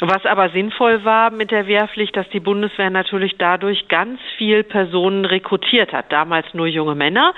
[0.00, 5.24] Was aber sinnvoll war mit der Wehrpflicht, dass die Bundeswehr natürlich dadurch ganz viel Personen
[5.24, 6.12] rekrutiert hat.
[6.12, 7.32] Damals nur junge Männer.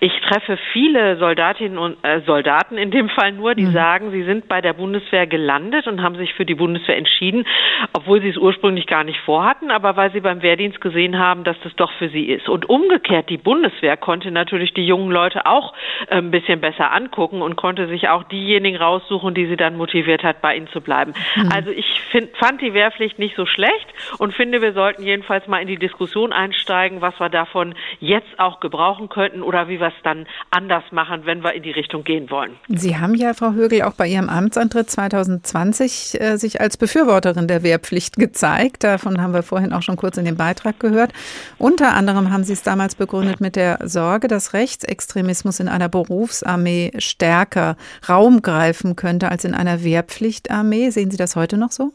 [0.00, 3.72] Ich treffe viele Soldatinnen und äh, Soldaten in dem Fall nur, die mhm.
[3.72, 7.46] sagen, sie sind bei der Bundeswehr gelandet und haben sich für die Bundeswehr entschieden,
[7.92, 11.56] obwohl sie es ursprünglich gar nicht vorhatten, aber weil sie beim Wehrdienst gesehen haben, dass
[11.62, 12.48] das doch für sie ist.
[12.48, 15.72] Und umgekehrt, die Bundeswehr konnte natürlich die jungen Leute auch
[16.08, 19.76] äh, ein bisschen besser besser angucken und konnte sich auch diejenigen raussuchen, die sie dann
[19.76, 21.12] motiviert hat, bei ihnen zu bleiben.
[21.36, 21.52] Mhm.
[21.52, 23.86] Also ich find, fand die Wehrpflicht nicht so schlecht
[24.18, 28.60] und finde, wir sollten jedenfalls mal in die Diskussion einsteigen, was wir davon jetzt auch
[28.60, 32.30] gebrauchen könnten oder wie wir es dann anders machen, wenn wir in die Richtung gehen
[32.30, 32.56] wollen.
[32.68, 37.62] Sie haben ja, Frau Högel, auch bei Ihrem Amtsantritt 2020 äh, sich als Befürworterin der
[37.62, 38.84] Wehrpflicht gezeigt.
[38.84, 41.12] Davon haben wir vorhin auch schon kurz in dem Beitrag gehört.
[41.58, 46.61] Unter anderem haben Sie es damals begründet mit der Sorge, dass Rechtsextremismus in einer Berufsarmee
[46.62, 47.76] Armee stärker
[48.08, 50.90] Raum greifen könnte als in einer Wehrpflichtarmee.
[50.90, 51.92] Sehen Sie das heute noch so?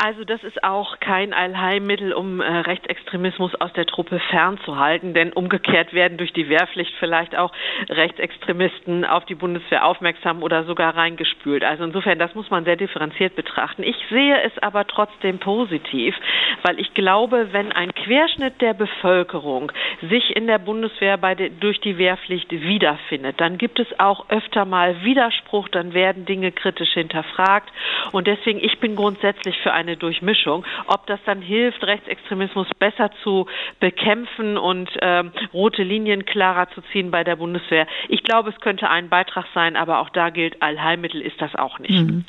[0.00, 5.92] Also das ist auch kein Allheilmittel, um äh, Rechtsextremismus aus der Truppe fernzuhalten, denn umgekehrt
[5.92, 7.50] werden durch die Wehrpflicht vielleicht auch
[7.88, 11.64] Rechtsextremisten auf die Bundeswehr aufmerksam oder sogar reingespült.
[11.64, 13.82] Also insofern, das muss man sehr differenziert betrachten.
[13.82, 16.14] Ich sehe es aber trotzdem positiv,
[16.62, 19.72] weil ich glaube, wenn ein Querschnitt der Bevölkerung
[20.08, 25.02] sich in der Bundeswehr de, durch die Wehrpflicht wiederfindet, dann gibt es auch öfter mal
[25.02, 27.72] Widerspruch, dann werden Dinge kritisch hinterfragt
[28.12, 30.64] und deswegen ich bin grundsätzlich für eine eine Durchmischung.
[30.86, 33.46] Ob das dann hilft, Rechtsextremismus besser zu
[33.80, 37.86] bekämpfen und ähm, rote Linien klarer zu ziehen bei der Bundeswehr.
[38.08, 41.78] Ich glaube, es könnte ein Beitrag sein, aber auch da gilt, Allheilmittel ist das auch
[41.78, 41.90] nicht.
[41.90, 42.24] Mhm.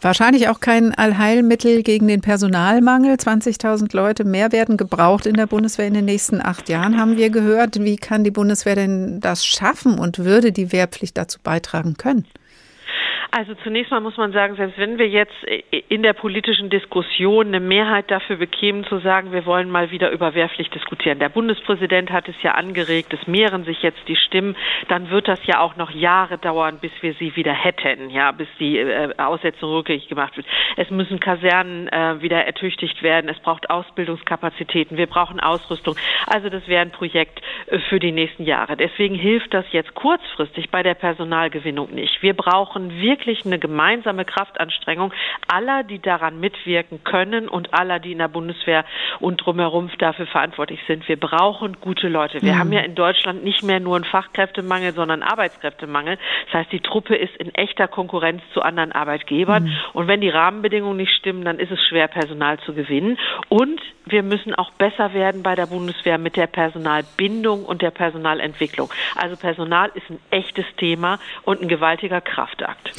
[0.00, 3.14] Wahrscheinlich auch kein Allheilmittel gegen den Personalmangel.
[3.14, 7.30] 20.000 Leute mehr werden gebraucht in der Bundeswehr in den nächsten acht Jahren, haben wir
[7.30, 7.82] gehört.
[7.82, 12.26] Wie kann die Bundeswehr denn das schaffen und würde die Wehrpflicht dazu beitragen können?
[13.30, 15.34] Also zunächst mal muss man sagen, selbst wenn wir jetzt
[15.88, 20.34] in der politischen Diskussion eine Mehrheit dafür bekämen, zu sagen, wir wollen mal wieder über
[20.34, 21.18] Wehrpflicht diskutieren.
[21.18, 24.56] Der Bundespräsident hat es ja angeregt, es mehren sich jetzt die Stimmen,
[24.88, 28.48] dann wird das ja auch noch Jahre dauern, bis wir sie wieder hätten, ja, bis
[28.58, 30.46] die äh, Aussetzung rückgängig gemacht wird.
[30.76, 35.96] Es müssen Kasernen äh, wieder ertüchtigt werden, es braucht Ausbildungskapazitäten, wir brauchen Ausrüstung.
[36.26, 38.76] Also das wäre ein Projekt äh, für die nächsten Jahre.
[38.76, 42.22] Deswegen hilft das jetzt kurzfristig bei der Personalgewinnung nicht.
[42.22, 45.12] Wir brauchen wirklich wirklich eine gemeinsame Kraftanstrengung
[45.48, 48.84] aller, die daran mitwirken können und aller, die in der Bundeswehr
[49.18, 51.08] und drumherum dafür verantwortlich sind.
[51.08, 52.40] Wir brauchen gute Leute.
[52.42, 52.58] Wir mhm.
[52.58, 56.16] haben ja in Deutschland nicht mehr nur einen Fachkräftemangel, sondern Arbeitskräftemangel.
[56.46, 59.64] Das heißt, die Truppe ist in echter Konkurrenz zu anderen Arbeitgebern.
[59.64, 59.76] Mhm.
[59.94, 63.18] Und wenn die Rahmenbedingungen nicht stimmen, dann ist es schwer, Personal zu gewinnen.
[63.48, 68.90] Und wir müssen auch besser werden bei der Bundeswehr mit der Personalbindung und der Personalentwicklung.
[69.16, 72.92] Also Personal ist ein echtes Thema und ein gewaltiger Kraftakt.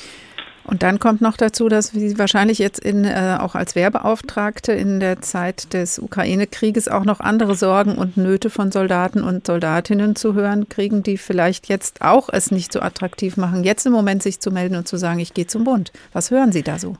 [0.69, 4.99] Und dann kommt noch dazu, dass Sie wahrscheinlich jetzt in, äh, auch als Wehrbeauftragte in
[4.99, 10.35] der Zeit des Ukraine-Krieges auch noch andere Sorgen und Nöte von Soldaten und Soldatinnen zu
[10.35, 14.41] hören kriegen, die vielleicht jetzt auch es nicht so attraktiv machen, jetzt im Moment sich
[14.41, 15.91] zu melden und zu sagen, ich gehe zum Bund.
[16.13, 16.97] Was hören Sie da so?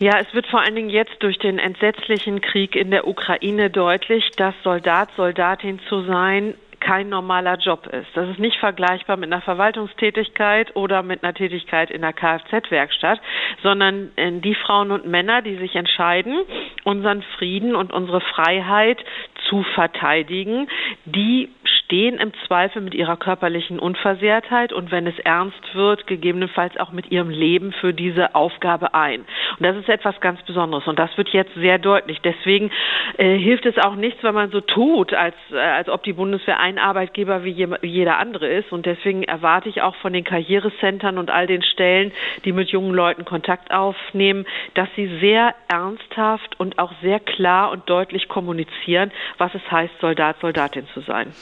[0.00, 4.32] Ja, es wird vor allen Dingen jetzt durch den entsetzlichen Krieg in der Ukraine deutlich,
[4.36, 8.08] dass Soldat, Soldatin zu sein kein normaler Job ist.
[8.14, 13.20] Das ist nicht vergleichbar mit einer Verwaltungstätigkeit oder mit einer Tätigkeit in der Kfz-Werkstatt,
[13.62, 16.40] sondern die Frauen und Männer, die sich entscheiden,
[16.84, 19.04] unseren Frieden und unsere Freiheit
[19.48, 20.68] zu verteidigen,
[21.04, 21.50] die
[21.84, 27.10] stehen im Zweifel mit ihrer körperlichen Unversehrtheit und wenn es ernst wird, gegebenenfalls auch mit
[27.10, 29.20] ihrem Leben für diese Aufgabe ein.
[29.20, 32.20] Und das ist etwas ganz Besonderes und das wird jetzt sehr deutlich.
[32.20, 32.70] Deswegen
[33.18, 36.60] äh, hilft es auch nichts, wenn man so tut, als, äh, als ob die Bundeswehr
[36.60, 38.72] ein Arbeitgeber wie, je, wie jeder andere ist.
[38.72, 42.12] Und deswegen erwarte ich auch von den Karrierecentern und all den Stellen,
[42.44, 47.88] die mit jungen Leuten Kontakt aufnehmen, dass sie sehr ernsthaft und auch sehr klar und
[47.88, 51.32] deutlich kommunizieren, was es heißt, Soldat, Soldatin zu sein.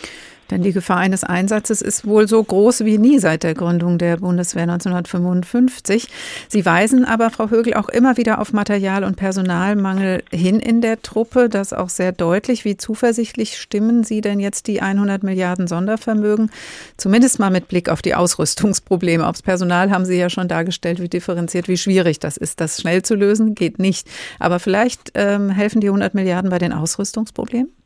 [0.51, 4.17] Denn die Gefahr eines Einsatzes ist wohl so groß wie nie seit der Gründung der
[4.17, 6.09] Bundeswehr 1955.
[6.49, 11.03] Sie weisen aber, Frau Högel, auch immer wieder auf Material- und Personalmangel hin in der
[11.03, 11.49] Truppe.
[11.49, 12.65] Das auch sehr deutlich.
[12.65, 16.51] Wie zuversichtlich stimmen Sie denn jetzt die 100 Milliarden Sondervermögen?
[16.97, 19.27] Zumindest mal mit Blick auf die Ausrüstungsprobleme.
[19.27, 22.61] Aufs Personal haben Sie ja schon dargestellt, wie differenziert, wie schwierig das ist.
[22.61, 24.09] Das schnell zu lösen geht nicht.
[24.39, 27.78] Aber vielleicht ähm, helfen die 100 Milliarden bei den Ausrüstungsproblemen?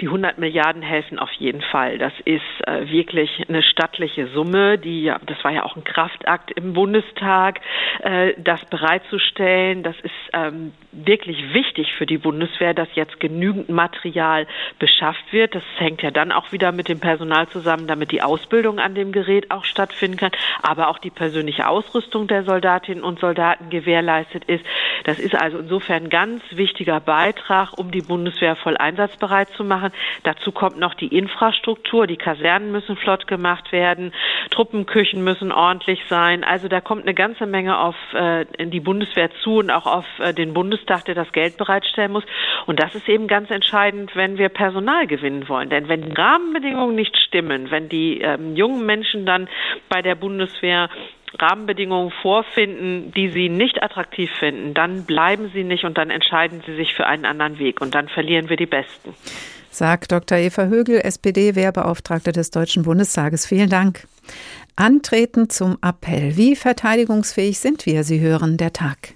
[0.00, 1.98] Die 100 Milliarden helfen auf jeden Fall.
[1.98, 6.72] Das ist äh, wirklich eine stattliche Summe, die das war ja auch ein Kraftakt im
[6.72, 7.60] Bundestag,
[8.02, 9.82] äh, das bereitzustellen.
[9.82, 14.46] Das ist ähm, wirklich wichtig für die Bundeswehr, dass jetzt genügend Material
[14.78, 15.54] beschafft wird.
[15.54, 19.12] Das hängt ja dann auch wieder mit dem Personal zusammen, damit die Ausbildung an dem
[19.12, 24.64] Gerät auch stattfinden kann, aber auch die persönliche Ausrüstung der Soldatinnen und Soldaten gewährleistet ist.
[25.04, 29.73] Das ist also insofern ein ganz wichtiger Beitrag, um die Bundeswehr voll einsatzbereit zu machen.
[30.22, 32.06] Dazu kommt noch die Infrastruktur.
[32.06, 34.12] Die Kasernen müssen flott gemacht werden.
[34.50, 36.44] Truppenküchen müssen ordentlich sein.
[36.44, 40.32] Also da kommt eine ganze Menge auf äh, die Bundeswehr zu und auch auf äh,
[40.32, 42.24] den Bundestag, der das Geld bereitstellen muss.
[42.66, 45.68] Und das ist eben ganz entscheidend, wenn wir Personal gewinnen wollen.
[45.70, 49.48] Denn wenn die Rahmenbedingungen nicht stimmen, wenn die ähm, jungen Menschen dann
[49.88, 50.88] bei der Bundeswehr
[51.38, 56.76] Rahmenbedingungen vorfinden, die sie nicht attraktiv finden, dann bleiben sie nicht und dann entscheiden sie
[56.76, 59.14] sich für einen anderen Weg und dann verlieren wir die Besten
[59.74, 60.38] sagt Dr.
[60.38, 63.46] Eva Högel, SPD-Wehrbeauftragte des Deutschen Bundestages.
[63.46, 64.06] Vielen Dank.
[64.76, 66.36] Antreten zum Appell.
[66.36, 68.04] Wie verteidigungsfähig sind wir?
[68.04, 69.14] Sie hören der Tag.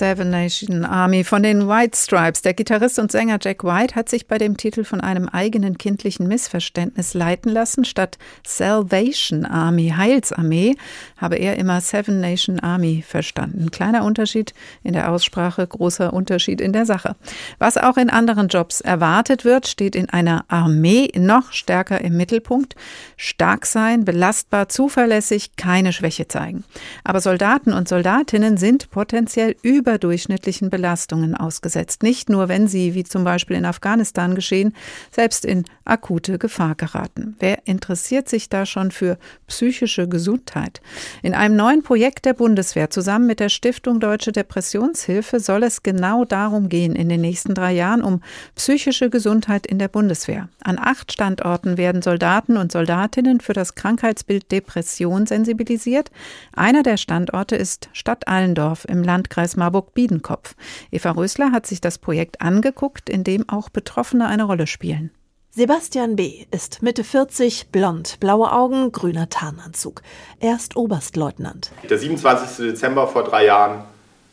[0.00, 2.40] Seven Nation Army von den White Stripes.
[2.40, 6.26] Der Gitarrist und Sänger Jack White hat sich bei dem Titel von einem eigenen kindlichen
[6.26, 7.84] Missverständnis leiten lassen.
[7.84, 10.76] Statt Salvation Army, Heilsarmee,
[11.18, 13.70] habe er immer Seven Nation Army verstanden.
[13.70, 17.14] Kleiner Unterschied in der Aussprache, großer Unterschied in der Sache.
[17.58, 22.74] Was auch in anderen Jobs erwartet wird, steht in einer Armee noch stärker im Mittelpunkt.
[23.18, 26.64] Stark sein, belastbar, zuverlässig, keine Schwäche zeigen.
[27.04, 32.02] Aber Soldaten und Soldatinnen sind potenziell über überdurchschnittlichen Belastungen ausgesetzt.
[32.04, 34.72] Nicht nur, wenn sie, wie zum Beispiel in Afghanistan geschehen,
[35.10, 37.34] selbst in akute Gefahr geraten.
[37.40, 40.80] Wer interessiert sich da schon für psychische Gesundheit?
[41.22, 46.24] In einem neuen Projekt der Bundeswehr zusammen mit der Stiftung Deutsche Depressionshilfe soll es genau
[46.24, 48.22] darum gehen in den nächsten drei Jahren um
[48.54, 50.48] psychische Gesundheit in der Bundeswehr.
[50.62, 56.12] An acht Standorten werden Soldaten und Soldatinnen für das Krankheitsbild Depression sensibilisiert.
[56.54, 60.54] Einer der Standorte ist Stadt Allendorf im Landkreis Marburg Marburg-Biedenkopf.
[60.90, 65.10] Eva Rösler hat sich das Projekt angeguckt, in dem auch Betroffene eine Rolle spielen.
[65.52, 66.44] Sebastian B.
[66.52, 70.02] ist Mitte 40, blond, blaue Augen, grüner Tarnanzug.
[70.38, 71.72] Er ist Oberstleutnant.
[71.88, 72.66] Der 27.
[72.68, 73.82] Dezember vor drei Jahren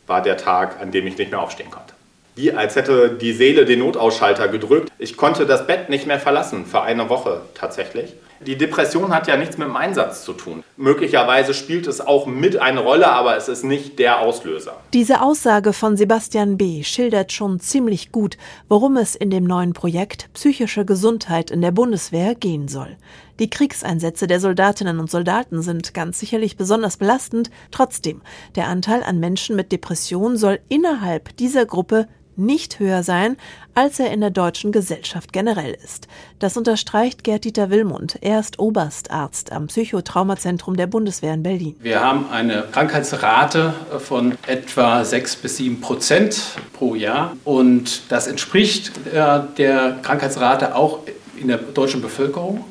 [0.06, 1.94] war der Tag, an dem ich nicht mehr aufstehen konnte.
[2.36, 4.92] Wie als hätte die Seele den Notausschalter gedrückt.
[4.98, 8.14] Ich konnte das Bett nicht mehr verlassen, für eine Woche tatsächlich.
[8.46, 10.62] Die Depression hat ja nichts mit dem Einsatz zu tun.
[10.76, 14.76] Möglicherweise spielt es auch mit eine Rolle, aber es ist nicht der Auslöser.
[14.92, 16.84] Diese Aussage von Sebastian B.
[16.84, 18.36] schildert schon ziemlich gut,
[18.68, 22.96] worum es in dem neuen Projekt Psychische Gesundheit in der Bundeswehr gehen soll.
[23.40, 27.50] Die Kriegseinsätze der Soldatinnen und Soldaten sind ganz sicherlich besonders belastend.
[27.70, 28.20] Trotzdem,
[28.56, 33.36] der Anteil an Menschen mit Depression soll innerhalb dieser Gruppe nicht höher sein,
[33.74, 36.08] als er in der deutschen Gesellschaft generell ist.
[36.38, 38.18] Das unterstreicht Gerd-Dieter Willmund.
[38.20, 41.76] Er ist Oberstarzt am Psychotraumazentrum der Bundeswehr in Berlin.
[41.80, 46.40] Wir haben eine Krankheitsrate von etwa 6 bis 7 Prozent
[46.72, 47.36] pro Jahr.
[47.44, 51.00] Und das entspricht äh, der Krankheitsrate auch
[51.36, 52.64] in der deutschen Bevölkerung,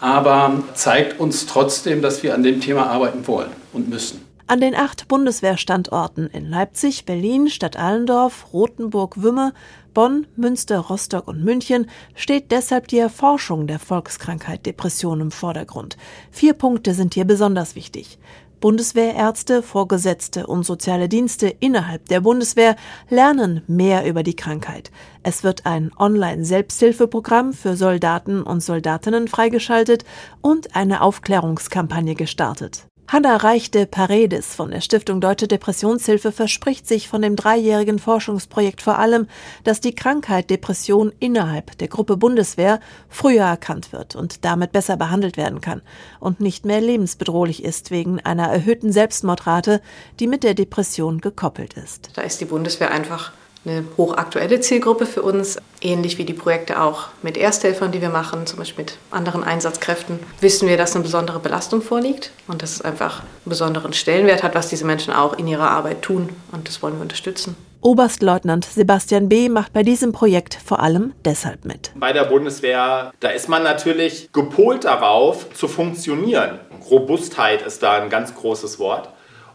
[0.00, 4.31] aber zeigt uns trotzdem, dass wir an dem Thema arbeiten wollen und müssen.
[4.52, 9.54] An den acht Bundeswehrstandorten in Leipzig, Berlin, Stadt Allendorf, Rothenburg, Wümme,
[9.94, 15.96] Bonn, Münster, Rostock und München steht deshalb die Erforschung der Volkskrankheit Depression im Vordergrund.
[16.30, 18.18] Vier Punkte sind hier besonders wichtig.
[18.60, 22.76] Bundeswehrärzte, Vorgesetzte und soziale Dienste innerhalb der Bundeswehr
[23.08, 24.90] lernen mehr über die Krankheit.
[25.22, 30.04] Es wird ein Online-Selbsthilfeprogramm für Soldaten und Soldatinnen freigeschaltet
[30.42, 32.86] und eine Aufklärungskampagne gestartet.
[33.12, 38.98] Hanna Reichte Paredes von der Stiftung Deutsche Depressionshilfe verspricht sich von dem dreijährigen Forschungsprojekt vor
[38.98, 39.26] allem,
[39.64, 45.36] dass die Krankheit Depression innerhalb der Gruppe Bundeswehr früher erkannt wird und damit besser behandelt
[45.36, 45.82] werden kann
[46.20, 49.82] und nicht mehr lebensbedrohlich ist wegen einer erhöhten Selbstmordrate,
[50.18, 52.12] die mit der Depression gekoppelt ist.
[52.14, 53.32] Da ist die Bundeswehr einfach
[53.64, 58.46] eine hochaktuelle Zielgruppe für uns, ähnlich wie die Projekte auch mit Ersthelfern, die wir machen,
[58.46, 62.82] zum Beispiel mit anderen Einsatzkräften, wissen wir, dass eine besondere Belastung vorliegt und dass es
[62.82, 66.82] einfach einen besonderen Stellenwert hat, was diese Menschen auch in ihrer Arbeit tun und das
[66.82, 67.56] wollen wir unterstützen.
[67.82, 69.48] Oberstleutnant Sebastian B.
[69.48, 71.90] macht bei diesem Projekt vor allem deshalb mit.
[71.96, 76.60] Bei der Bundeswehr, da ist man natürlich gepolt darauf, zu funktionieren.
[76.88, 79.08] Robustheit ist da ein ganz großes Wort.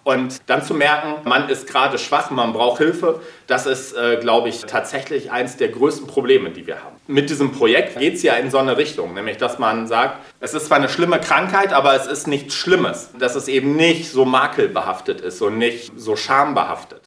[0.07, 4.47] Und dann zu merken, man ist gerade schwach, man braucht Hilfe, das ist, äh, glaube
[4.47, 6.95] ich, tatsächlich eines der größten Probleme, die wir haben.
[7.07, 10.53] Mit diesem Projekt geht es ja in so eine Richtung, nämlich dass man sagt, es
[10.53, 13.09] ist zwar eine schlimme Krankheit, aber es ist nichts Schlimmes.
[13.19, 17.01] Dass es eben nicht so makelbehaftet ist und nicht so schambehaftet.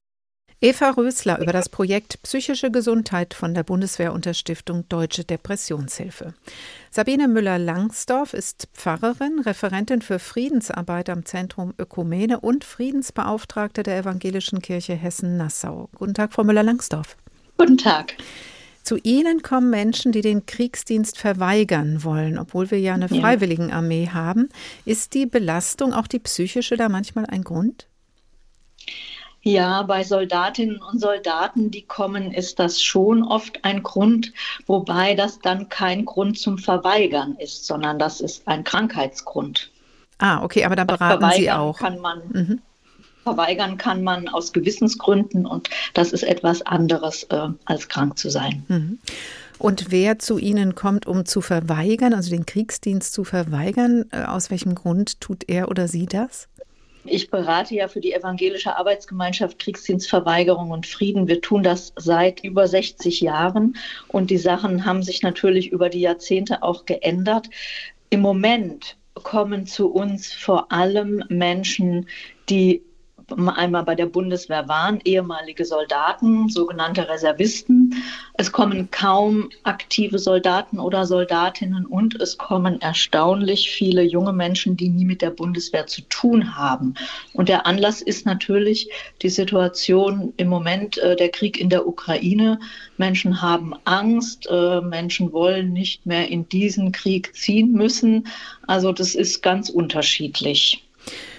[0.61, 6.35] Eva Rösler über das Projekt Psychische Gesundheit von der Bundeswehrunterstiftung Deutsche Depressionshilfe.
[6.93, 14.95] Sabine Müller-Langsdorf ist Pfarrerin, Referentin für Friedensarbeit am Zentrum Ökumene und Friedensbeauftragte der Evangelischen Kirche
[14.95, 15.89] Hessen-Nassau.
[15.95, 17.17] Guten Tag, Frau Müller-Langsdorf.
[17.59, 18.15] Guten Tag.
[18.83, 24.49] Zu Ihnen kommen Menschen, die den Kriegsdienst verweigern wollen, obwohl wir ja eine Freiwilligenarmee haben.
[24.85, 27.87] Ist die Belastung, auch die psychische, da manchmal ein Grund?
[29.43, 34.33] Ja, bei Soldatinnen und Soldaten, die kommen, ist das schon oft ein Grund,
[34.67, 39.71] wobei das dann kein Grund zum Verweigern ist, sondern das ist ein Krankheitsgrund.
[40.19, 41.79] Ah, okay, aber da beraten Verweigern Sie auch.
[41.79, 42.61] Kann man, mhm.
[43.25, 48.65] Verweigern kann man aus Gewissensgründen und das ist etwas anderes, äh, als krank zu sein.
[48.69, 48.99] Mhm.
[49.59, 54.51] Und wer zu Ihnen kommt, um zu verweigern, also den Kriegsdienst zu verweigern, äh, aus
[54.51, 56.49] welchem Grund tut er oder sie das?
[57.05, 61.29] Ich berate ja für die Evangelische Arbeitsgemeinschaft Kriegsdienstverweigerung und Frieden.
[61.29, 63.77] Wir tun das seit über 60 Jahren
[64.09, 67.49] und die Sachen haben sich natürlich über die Jahrzehnte auch geändert.
[68.11, 72.07] Im Moment kommen zu uns vor allem Menschen,
[72.49, 72.83] die
[73.33, 77.95] einmal bei der Bundeswehr waren, ehemalige Soldaten, sogenannte Reservisten.
[78.35, 84.89] Es kommen kaum aktive Soldaten oder Soldatinnen und es kommen erstaunlich viele junge Menschen, die
[84.89, 86.95] nie mit der Bundeswehr zu tun haben.
[87.33, 88.89] Und der Anlass ist natürlich
[89.23, 92.59] die Situation im Moment, äh, der Krieg in der Ukraine.
[92.97, 98.27] Menschen haben Angst, äh, Menschen wollen nicht mehr in diesen Krieg ziehen müssen.
[98.67, 100.85] Also das ist ganz unterschiedlich.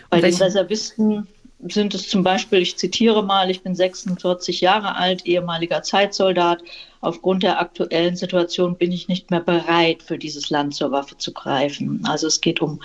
[0.09, 1.27] Bei den Reservisten
[1.67, 6.63] sind es zum Beispiel, ich zitiere mal, ich bin 46 Jahre alt, ehemaliger Zeitsoldat.
[7.01, 11.33] Aufgrund der aktuellen Situation bin ich nicht mehr bereit, für dieses Land zur Waffe zu
[11.33, 12.03] greifen.
[12.03, 12.79] Also es geht um,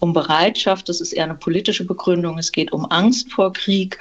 [0.00, 3.98] um Bereitschaft, das ist eher eine politische Begründung, es geht um Angst vor Krieg,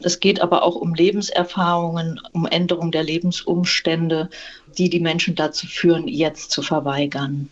[0.00, 4.30] es geht aber auch um Lebenserfahrungen, um Änderung der Lebensumstände,
[4.78, 7.50] die die Menschen dazu führen, jetzt zu verweigern.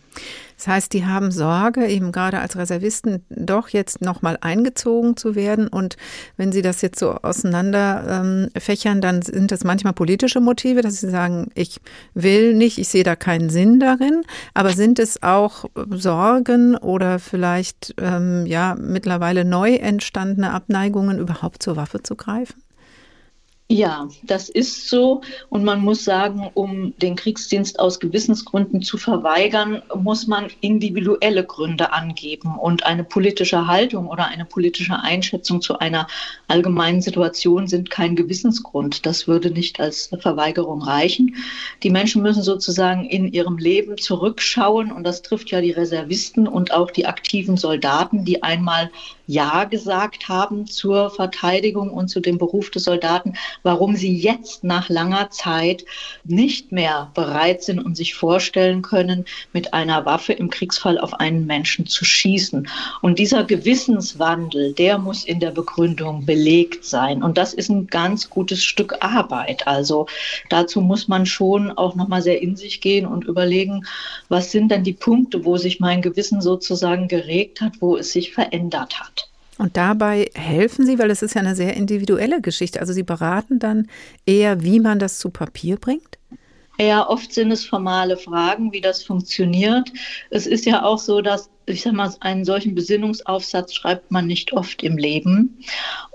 [0.61, 5.67] Das heißt, die haben Sorge, eben gerade als Reservisten doch jetzt nochmal eingezogen zu werden.
[5.67, 5.97] Und
[6.37, 11.09] wenn sie das jetzt so auseinander ähm, dann sind das manchmal politische Motive, dass sie
[11.09, 11.81] sagen, ich
[12.13, 14.21] will nicht, ich sehe da keinen Sinn darin.
[14.53, 21.75] Aber sind es auch Sorgen oder vielleicht ähm, ja mittlerweile neu entstandene Abneigungen, überhaupt zur
[21.75, 22.61] Waffe zu greifen?
[23.71, 25.21] Ja, das ist so.
[25.47, 31.93] Und man muss sagen, um den Kriegsdienst aus Gewissensgründen zu verweigern, muss man individuelle Gründe
[31.93, 32.59] angeben.
[32.59, 36.07] Und eine politische Haltung oder eine politische Einschätzung zu einer
[36.49, 39.05] allgemeinen Situation sind kein Gewissensgrund.
[39.05, 41.37] Das würde nicht als Verweigerung reichen.
[41.81, 44.91] Die Menschen müssen sozusagen in ihrem Leben zurückschauen.
[44.91, 48.91] Und das trifft ja die Reservisten und auch die aktiven Soldaten, die einmal
[49.27, 54.89] Ja gesagt haben zur Verteidigung und zu dem Beruf des Soldaten, warum sie jetzt nach
[54.89, 55.85] langer Zeit
[56.23, 61.45] nicht mehr bereit sind und sich vorstellen können, mit einer Waffe im Kriegsfall auf einen
[61.45, 62.67] Menschen zu schießen.
[63.01, 67.23] Und dieser Gewissenswandel, der muss in der Begründung belegt sein.
[67.23, 69.67] Und das ist ein ganz gutes Stück Arbeit.
[69.67, 70.07] Also
[70.49, 73.85] dazu muss man schon auch nochmal sehr in sich gehen und überlegen,
[74.29, 78.33] was sind denn die Punkte, wo sich mein Gewissen sozusagen geregt hat, wo es sich
[78.33, 79.30] verändert hat.
[79.57, 82.79] Und dabei helfen Sie, weil es ist ja eine sehr individuelle Geschichte.
[82.79, 83.87] Also Sie beraten dann
[84.25, 86.17] eher, wie man das zu Papier bringt?
[86.79, 89.91] Ja, oft sind es formale Fragen, wie das funktioniert.
[90.31, 94.53] Es ist ja auch so, dass, ich sag mal, einen solchen Besinnungsaufsatz schreibt man nicht
[94.53, 95.59] oft im Leben.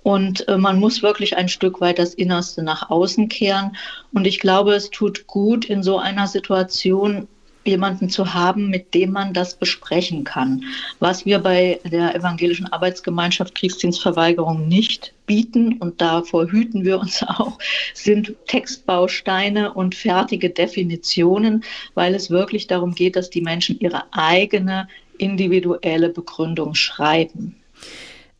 [0.03, 3.77] Und äh, man muss wirklich ein Stück weit das Innerste nach außen kehren.
[4.13, 7.29] Und ich glaube, es tut gut, in so einer Situation
[7.67, 10.65] jemanden zu haben, mit dem man das besprechen kann.
[10.99, 17.59] Was wir bei der evangelischen Arbeitsgemeinschaft Kriegsdienstverweigerung nicht bieten, und davor hüten wir uns auch,
[17.95, 21.65] sind Textbausteine und fertige Definitionen,
[21.95, 24.89] weil es wirklich darum geht, dass die Menschen ihre eigene
[25.19, 27.57] individuelle Begründung schreiben.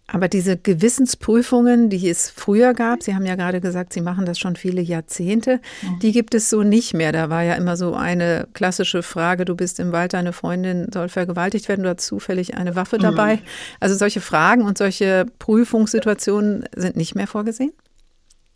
[0.09, 4.39] Aber diese Gewissensprüfungen, die es früher gab, Sie haben ja gerade gesagt, Sie machen das
[4.39, 5.99] schon viele Jahrzehnte, mhm.
[5.99, 7.11] die gibt es so nicht mehr.
[7.11, 11.09] Da war ja immer so eine klassische Frage, du bist im Wald, deine Freundin soll
[11.09, 13.37] vergewaltigt werden, du hast zufällig eine Waffe dabei.
[13.37, 13.41] Mhm.
[13.81, 17.73] Also solche Fragen und solche Prüfungssituationen sind nicht mehr vorgesehen?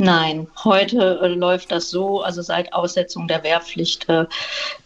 [0.01, 4.25] Nein, heute äh, läuft das so, also seit Aussetzung der Wehrpflicht, äh,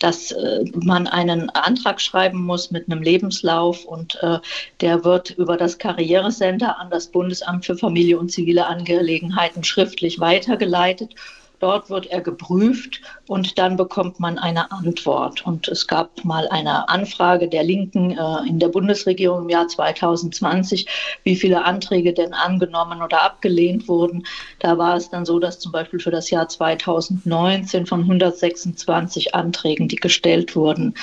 [0.00, 4.40] dass äh, man einen Antrag schreiben muss mit einem Lebenslauf und äh,
[4.80, 11.14] der wird über das Karrierecenter an das Bundesamt für Familie und zivile Angelegenheiten schriftlich weitergeleitet.
[11.60, 15.46] Dort wird er geprüft und dann bekommt man eine Antwort.
[15.46, 20.86] Und es gab mal eine Anfrage der Linken äh, in der Bundesregierung im Jahr 2020,
[21.22, 24.26] wie viele Anträge denn angenommen oder abgelehnt wurden.
[24.58, 29.88] Da war es dann so, dass zum Beispiel für das Jahr 2019 von 126 Anträgen,
[29.88, 30.94] die gestellt wurden,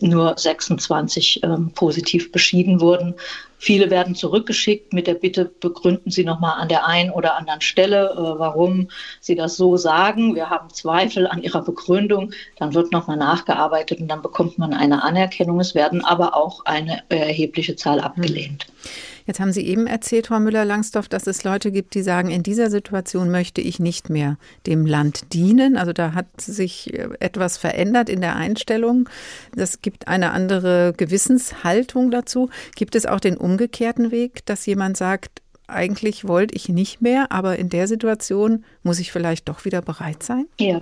[0.00, 3.14] nur 26 ähm, positiv beschieden wurden.
[3.58, 8.10] Viele werden zurückgeschickt mit der Bitte, begründen Sie nochmal an der einen oder anderen Stelle,
[8.10, 8.88] äh, warum
[9.20, 10.34] Sie das so sagen.
[10.34, 12.32] Wir haben Zweifel an Ihrer Begründung.
[12.58, 15.58] Dann wird nochmal nachgearbeitet und dann bekommt man eine Anerkennung.
[15.60, 18.66] Es werden aber auch eine erhebliche Zahl abgelehnt.
[18.68, 19.15] Mhm.
[19.26, 22.70] Jetzt haben Sie eben erzählt, Frau Müller-Langsdorf, dass es Leute gibt, die sagen, in dieser
[22.70, 25.76] Situation möchte ich nicht mehr dem Land dienen.
[25.76, 29.08] Also da hat sich äh, etwas verändert in der Einstellung.
[29.54, 32.50] Das gibt eine andere Gewissenshaltung dazu.
[32.76, 37.58] Gibt es auch den umgekehrten Weg, dass jemand sagt, eigentlich wollte ich nicht mehr, aber
[37.58, 40.46] in der Situation muss ich vielleicht doch wieder bereit sein?
[40.60, 40.80] Ja,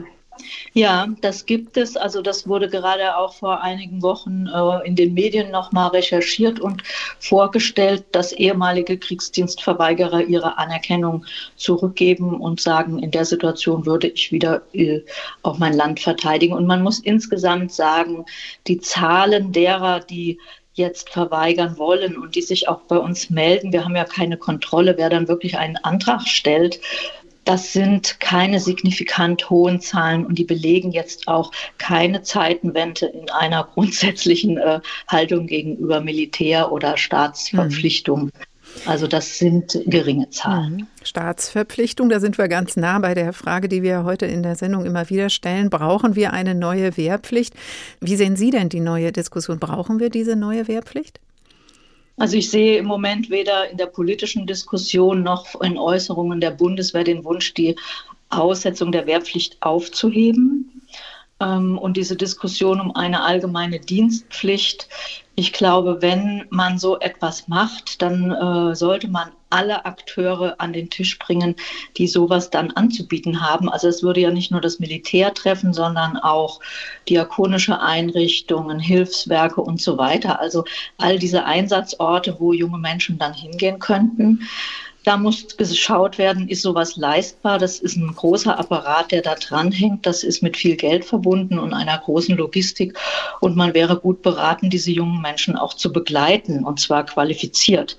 [0.72, 1.96] ja, das gibt es.
[1.96, 6.82] Also das wurde gerade auch vor einigen Wochen äh, in den Medien nochmal recherchiert und
[7.18, 11.24] vorgestellt, dass ehemalige Kriegsdienstverweigerer ihre Anerkennung
[11.56, 15.00] zurückgeben und sagen, in der Situation würde ich wieder äh,
[15.42, 16.54] auch mein Land verteidigen.
[16.54, 18.24] Und man muss insgesamt sagen,
[18.66, 20.38] die Zahlen derer, die
[20.74, 23.72] jetzt verweigern wollen und die sich auch bei uns melden.
[23.72, 26.80] Wir haben ja keine Kontrolle, wer dann wirklich einen Antrag stellt.
[27.44, 33.64] Das sind keine signifikant hohen Zahlen und die belegen jetzt auch keine Zeitenwende in einer
[33.74, 38.26] grundsätzlichen äh, Haltung gegenüber Militär- oder Staatsverpflichtungen.
[38.26, 38.54] Mhm.
[38.86, 40.76] Also das sind geringe Zahlen.
[40.76, 40.86] Mhm.
[41.02, 44.84] Staatsverpflichtung, da sind wir ganz nah bei der Frage, die wir heute in der Sendung
[44.84, 45.70] immer wieder stellen.
[45.70, 47.54] Brauchen wir eine neue Wehrpflicht?
[48.00, 49.58] Wie sehen Sie denn die neue Diskussion?
[49.58, 51.20] Brauchen wir diese neue Wehrpflicht?
[52.16, 57.04] Also ich sehe im Moment weder in der politischen Diskussion noch in Äußerungen der Bundeswehr
[57.04, 57.76] den Wunsch, die
[58.30, 60.82] Aussetzung der Wehrpflicht aufzuheben.
[61.40, 64.88] Ähm, und diese Diskussion um eine allgemeine Dienstpflicht.
[65.36, 70.90] Ich glaube, wenn man so etwas macht, dann äh, sollte man alle Akteure an den
[70.90, 71.56] Tisch bringen,
[71.96, 73.68] die sowas dann anzubieten haben.
[73.68, 76.60] Also es würde ja nicht nur das Militär treffen, sondern auch
[77.08, 80.40] diakonische Einrichtungen, Hilfswerke und so weiter.
[80.40, 80.64] Also
[80.98, 84.40] all diese Einsatzorte, wo junge Menschen dann hingehen könnten.
[85.04, 87.58] Da muss geschaut werden, ist sowas leistbar?
[87.58, 90.06] Das ist ein großer Apparat, der da dranhängt.
[90.06, 92.98] Das ist mit viel Geld verbunden und einer großen Logistik.
[93.40, 97.98] Und man wäre gut beraten, diese jungen Menschen auch zu begleiten, und zwar qualifiziert.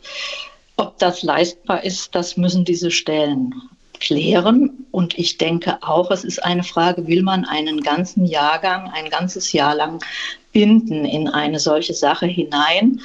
[0.78, 3.54] Ob das leistbar ist, das müssen diese Stellen
[4.00, 4.86] klären.
[4.92, 9.54] Und ich denke auch, es ist eine Frage, will man einen ganzen Jahrgang, ein ganzes
[9.54, 10.00] Jahr lang
[10.54, 13.00] binden in eine solche Sache hinein?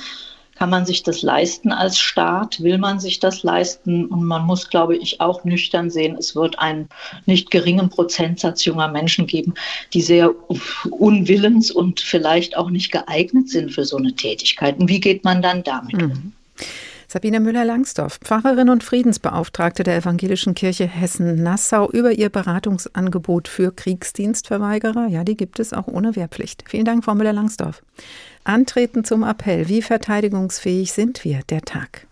[0.61, 2.63] Kann man sich das leisten als Staat?
[2.63, 4.05] Will man sich das leisten?
[4.05, 6.91] Und man muss, glaube ich, auch nüchtern sehen, es wird einen
[7.25, 9.55] nicht geringen Prozentsatz junger Menschen geben,
[9.95, 10.33] die sehr
[10.91, 14.79] unwillens und vielleicht auch nicht geeignet sind für so eine Tätigkeit.
[14.79, 16.09] Und wie geht man dann damit um?
[16.09, 16.33] Mhm.
[17.09, 25.09] Sabine Müller-Langsdorf, Pfarrerin und Friedensbeauftragte der Evangelischen Kirche Hessen-Nassau, über ihr Beratungsangebot für Kriegsdienstverweigerer.
[25.09, 26.65] Ja, die gibt es auch ohne Wehrpflicht.
[26.69, 27.83] Vielen Dank, Frau Müller-Langsdorf.
[28.45, 29.69] Antreten zum Appell.
[29.69, 31.41] Wie verteidigungsfähig sind wir?
[31.51, 32.07] Der Tag.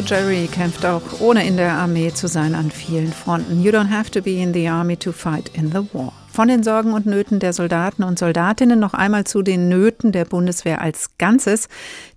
[0.00, 3.62] Jerry kämpft auch ohne in der Armee zu sein an vielen Fronten.
[3.62, 6.12] You don't have to be in the army to fight in the war.
[6.32, 10.26] Von den Sorgen und Nöten der Soldaten und Soldatinnen noch einmal zu den Nöten der
[10.26, 11.68] Bundeswehr als Ganzes,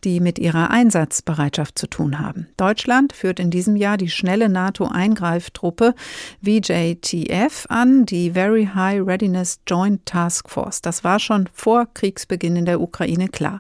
[0.04, 2.48] die mit ihrer Einsatzbereitschaft zu tun haben.
[2.58, 5.94] Deutschland führt in diesem Jahr die schnelle NATO-Eingreiftruppe
[6.44, 10.82] VJTF an, die Very High Readiness Joint Task Force.
[10.82, 13.60] Das war schon vor Kriegsbeginn in der Ukraine klar.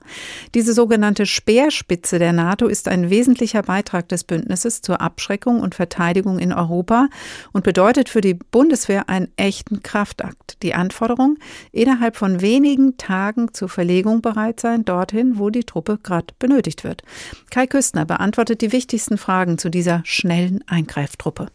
[0.56, 6.40] Diese sogenannte Speerspitze der NATO ist ein wesentlicher Beitrag des Bündnisses zur Abschreckung und Verteidigung
[6.40, 7.08] in Europa
[7.52, 10.62] und bedeutet für die Bundeswehr einen echten Kraftakt.
[10.64, 11.38] Die Anforderung,
[11.72, 17.04] innerhalb von wenigen Tagen zur Verlegung bereit sein, dorthin, wo die Truppe gerade benötigt wird.
[17.50, 21.48] Kai Küstner beantwortet die wichtigsten Fragen zu dieser schnellen Eingreiftruppe.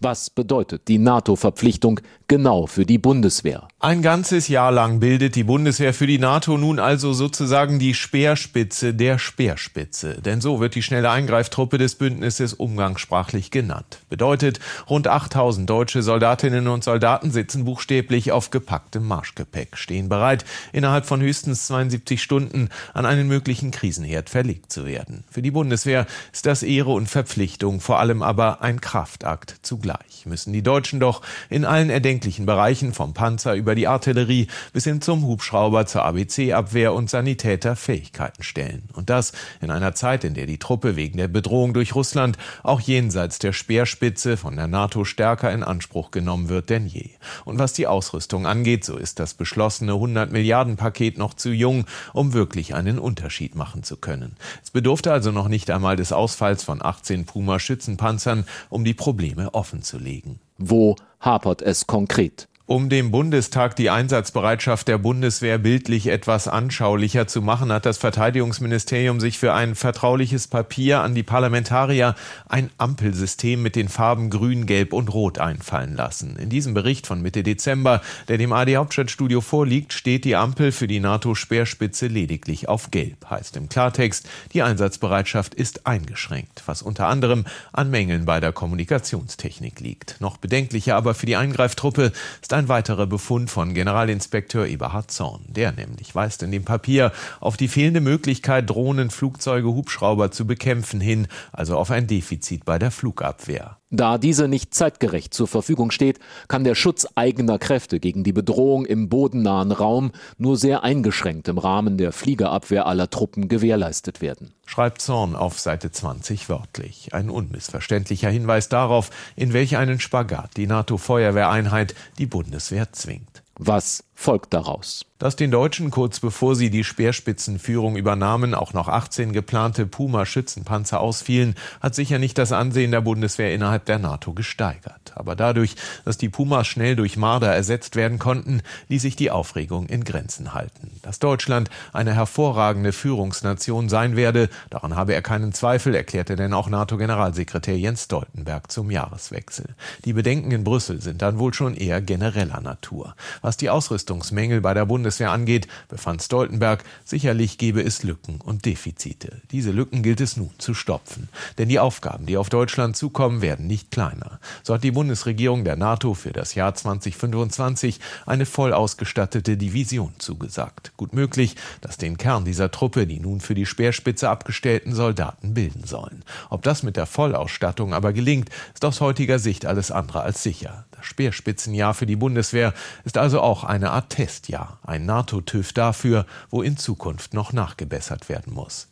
[0.00, 3.68] Was bedeutet die NATO-Verpflichtung genau für die Bundeswehr?
[3.78, 8.94] Ein ganzes Jahr lang bildet die Bundeswehr für die NATO nun also sozusagen die Speerspitze
[8.94, 10.20] der Speerspitze.
[10.20, 14.00] Denn so wird die schnelle Eingreiftruppe des Bündnisses umgangssprachlich genannt.
[14.08, 14.58] Bedeutet,
[14.90, 21.20] rund 8000 deutsche Soldatinnen und Soldaten sitzen buchstäblich auf gepacktem Marschgepäck, stehen bereit, innerhalb von
[21.20, 25.24] höchstens 72 Stunden an einen möglichen Krisenherd verlegt zu werden.
[25.30, 30.52] Für die Bundeswehr ist das Ehre und Verpflichtung, vor allem aber ein Kraftakt zugleich müssen
[30.52, 35.24] die Deutschen doch in allen erdenklichen Bereichen vom Panzer über die Artillerie bis hin zum
[35.24, 38.88] Hubschrauber zur ABC-Abwehr und Sanitäter Fähigkeiten stellen.
[38.94, 42.80] Und das in einer Zeit, in der die Truppe wegen der Bedrohung durch Russland auch
[42.80, 47.10] jenseits der Speerspitze von der NATO stärker in Anspruch genommen wird denn je.
[47.44, 51.84] Und was die Ausrüstung angeht, so ist das beschlossene 100 Milliarden Paket noch zu jung,
[52.12, 54.36] um wirklich einen Unterschied machen zu können.
[54.62, 59.54] Es bedurfte also noch nicht einmal des Ausfalls von 18 Puma Schützenpanzern, um die Probleme
[59.54, 60.40] offen zu legen.
[60.58, 62.48] Wo hapert es konkret?
[62.68, 69.20] Um dem Bundestag die Einsatzbereitschaft der Bundeswehr bildlich etwas anschaulicher zu machen, hat das Verteidigungsministerium
[69.20, 72.16] sich für ein vertrauliches Papier an die Parlamentarier
[72.48, 76.34] ein Ampelsystem mit den Farben Grün, Gelb und Rot einfallen lassen.
[76.34, 80.88] In diesem Bericht von Mitte Dezember, der dem AD Hauptstadtstudio vorliegt, steht die Ampel für
[80.88, 83.30] die NATO-Speerspitze lediglich auf Gelb.
[83.30, 89.78] Heißt im Klartext, die Einsatzbereitschaft ist eingeschränkt, was unter anderem an Mängeln bei der Kommunikationstechnik
[89.78, 90.20] liegt.
[90.20, 92.10] Noch bedenklicher aber für die Eingreiftruppe
[92.42, 95.44] ist ein weiterer Befund von Generalinspekteur Eberhard Zorn.
[95.46, 101.00] Der nämlich weist in dem Papier auf die fehlende Möglichkeit, Drohnen, Flugzeuge, Hubschrauber zu bekämpfen
[101.00, 103.76] hin, also auf ein Defizit bei der Flugabwehr.
[103.90, 106.18] Da diese nicht zeitgerecht zur Verfügung steht,
[106.48, 111.58] kann der Schutz eigener Kräfte gegen die Bedrohung im bodennahen Raum nur sehr eingeschränkt im
[111.58, 114.52] Rahmen der Fliegerabwehr aller Truppen gewährleistet werden.
[114.66, 117.14] Schreibt Zorn auf Seite 20 wörtlich.
[117.14, 123.44] Ein unmissverständlicher Hinweis darauf, in welch einen Spagat die NATO-Feuerwehreinheit die Bundeswehr zwingt.
[123.58, 125.06] Was folgt daraus?
[125.18, 131.54] Dass den Deutschen kurz bevor sie die Speerspitzenführung übernahmen, auch noch 18 geplante Puma-Schützenpanzer ausfielen,
[131.80, 135.12] hat sicher nicht das Ansehen der Bundeswehr innerhalb der NATO gesteigert.
[135.14, 139.86] Aber dadurch, dass die Pumas schnell durch Marder ersetzt werden konnten, ließ sich die Aufregung
[139.86, 140.90] in Grenzen halten.
[141.00, 146.68] Dass Deutschland eine hervorragende Führungsnation sein werde, daran habe er keinen Zweifel, erklärte denn auch
[146.68, 149.74] NATO-Generalsekretär Jens Stoltenberg zum Jahreswechsel.
[150.04, 153.14] Die Bedenken in Brüssel sind dann wohl schon eher genereller Natur.
[153.46, 159.40] Was die Ausrüstungsmängel bei der Bundeswehr angeht, befand Stoltenberg, sicherlich gebe es Lücken und Defizite.
[159.52, 161.28] Diese Lücken gilt es nun zu stopfen.
[161.56, 164.40] Denn die Aufgaben, die auf Deutschland zukommen, werden nicht kleiner.
[164.64, 170.90] So hat die Bundesregierung der NATO für das Jahr 2025 eine voll ausgestattete Division zugesagt.
[170.96, 175.84] Gut möglich, dass den Kern dieser Truppe die nun für die Speerspitze abgestellten Soldaten bilden
[175.84, 176.24] sollen.
[176.50, 180.84] Ob das mit der Vollausstattung aber gelingt, ist aus heutiger Sicht alles andere als sicher.
[180.96, 182.72] Das Speerspitzenjahr für die Bundeswehr
[183.04, 188.54] ist also auch eine Art Testjahr, ein NATO-TÜV dafür, wo in Zukunft noch nachgebessert werden
[188.54, 188.88] muss.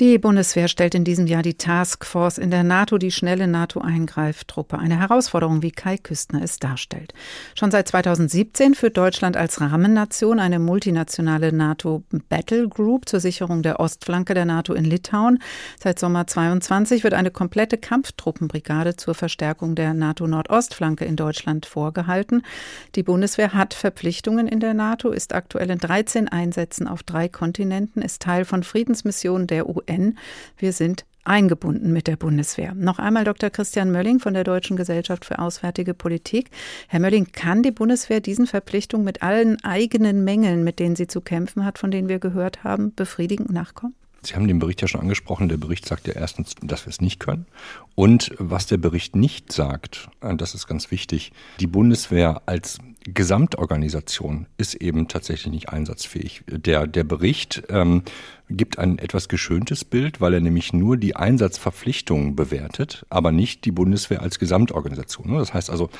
[0.00, 4.78] Die Bundeswehr stellt in diesem Jahr die Taskforce in der NATO, die schnelle NATO-Eingreiftruppe.
[4.78, 7.12] Eine Herausforderung, wie Kai Küstner es darstellt.
[7.56, 14.34] Schon seit 2017 führt Deutschland als Rahmennation eine multinationale NATO-Battle Group zur Sicherung der Ostflanke
[14.34, 15.40] der NATO in Litauen.
[15.82, 22.42] Seit Sommer 22 wird eine komplette Kampftruppenbrigade zur Verstärkung der NATO-Nordostflanke in Deutschland vorgehalten.
[22.94, 28.00] Die Bundeswehr hat Verpflichtungen in der NATO, ist aktuell in 13 Einsätzen auf drei Kontinenten,
[28.00, 30.18] ist Teil von Friedensmissionen der UN.
[30.56, 32.74] Wir sind eingebunden mit der Bundeswehr.
[32.74, 33.50] Noch einmal Dr.
[33.50, 36.50] Christian Mölling von der Deutschen Gesellschaft für Auswärtige Politik.
[36.88, 41.20] Herr Mölling, kann die Bundeswehr diesen Verpflichtungen mit allen eigenen Mängeln, mit denen sie zu
[41.20, 43.94] kämpfen hat, von denen wir gehört haben, befriedigend nachkommen?
[44.22, 45.48] Sie haben den Bericht ja schon angesprochen.
[45.48, 47.46] Der Bericht sagt ja erstens, dass wir es nicht können.
[47.94, 52.78] Und was der Bericht nicht sagt, das ist ganz wichtig, die Bundeswehr als
[53.14, 56.44] Gesamtorganisation ist eben tatsächlich nicht einsatzfähig.
[56.46, 58.02] Der, der Bericht ähm,
[58.48, 63.72] gibt ein etwas geschöntes Bild, weil er nämlich nur die Einsatzverpflichtungen bewertet, aber nicht die
[63.72, 65.34] Bundeswehr als Gesamtorganisation.
[65.34, 65.90] Das heißt also,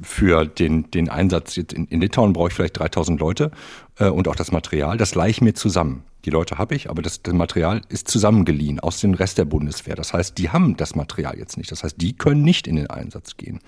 [0.00, 3.50] für den, den Einsatz jetzt in, in Litauen brauche ich vielleicht 3000 Leute
[3.98, 6.04] äh, und auch das Material, das leihe ich mir zusammen.
[6.24, 9.94] Die Leute habe ich, aber das, das Material ist zusammengeliehen aus dem Rest der Bundeswehr.
[9.94, 11.70] Das heißt, die haben das Material jetzt nicht.
[11.70, 13.60] Das heißt, die können nicht in den Einsatz gehen.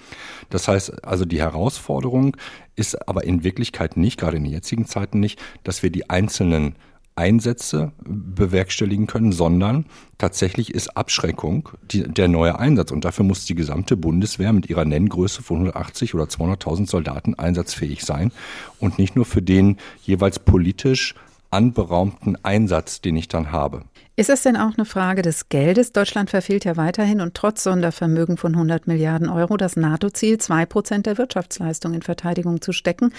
[0.51, 2.37] Das heißt, also die Herausforderung
[2.75, 6.75] ist aber in Wirklichkeit nicht, gerade in den jetzigen Zeiten nicht, dass wir die einzelnen
[7.21, 9.85] Einsätze bewerkstelligen können, sondern
[10.17, 12.93] tatsächlich ist Abschreckung die, der neue Einsatz.
[12.93, 18.05] Und dafür muss die gesamte Bundeswehr mit ihrer Nenngröße von 180 oder 200.000 Soldaten einsatzfähig
[18.05, 18.33] sein
[18.79, 21.15] und nicht nur für den jeweils politisch
[21.51, 23.85] anberaumten Einsatz, den ich dann habe.
[24.17, 25.93] Ist es denn auch eine Frage des Geldes?
[25.93, 31.07] Deutschland verfehlt ja weiterhin und trotz Sondervermögen von 100 Milliarden Euro das NATO-Ziel, zwei Prozent
[31.07, 33.13] der Wirtschaftsleistung in Verteidigung zu stecken.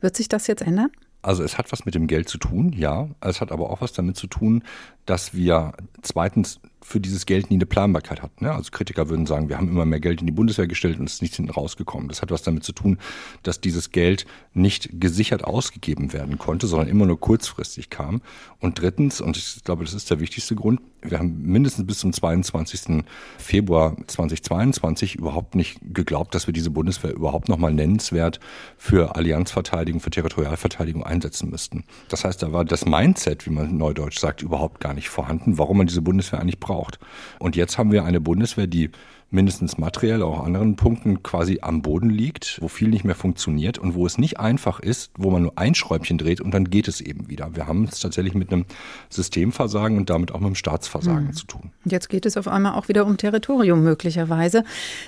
[0.00, 0.90] Wird sich das jetzt ändern?
[1.22, 3.08] Also es hat was mit dem Geld zu tun, ja.
[3.20, 4.62] Es hat aber auch was damit zu tun,
[5.04, 5.72] dass wir
[6.02, 8.44] zweitens für dieses Geld nie eine Planbarkeit hatten.
[8.44, 8.52] Ne?
[8.52, 11.14] Also Kritiker würden sagen, wir haben immer mehr Geld in die Bundeswehr gestellt und es
[11.14, 12.08] ist nichts hinten rausgekommen.
[12.08, 12.98] Das hat was damit zu tun,
[13.42, 14.24] dass dieses Geld
[14.54, 18.22] nicht gesichert ausgegeben werden konnte, sondern immer nur kurzfristig kam.
[18.60, 22.12] Und drittens, und ich glaube, das ist der wichtigste Grund, wir haben mindestens bis zum
[22.12, 23.04] 22.
[23.38, 28.40] Februar 2022 überhaupt nicht geglaubt, dass wir diese Bundeswehr überhaupt noch mal nennenswert
[28.76, 31.84] für Allianzverteidigung, für Territorialverteidigung einsetzen müssten.
[32.08, 35.78] Das heißt, da war das Mindset, wie man neudeutsch sagt, überhaupt gar nicht vorhanden, warum
[35.78, 36.75] man diese Bundeswehr eigentlich braucht.
[37.38, 38.90] Und jetzt haben wir eine Bundeswehr, die
[39.30, 43.94] mindestens materiell, auch anderen Punkten quasi am Boden liegt, wo viel nicht mehr funktioniert und
[43.94, 47.00] wo es nicht einfach ist, wo man nur ein Schräubchen dreht und dann geht es
[47.00, 47.54] eben wieder.
[47.54, 48.66] Wir haben es tatsächlich mit einem
[49.10, 51.32] Systemversagen und damit auch mit einem Staatsversagen mhm.
[51.32, 51.70] zu tun.
[51.84, 54.64] Jetzt geht es auf einmal auch wieder um Territorium möglicherweise.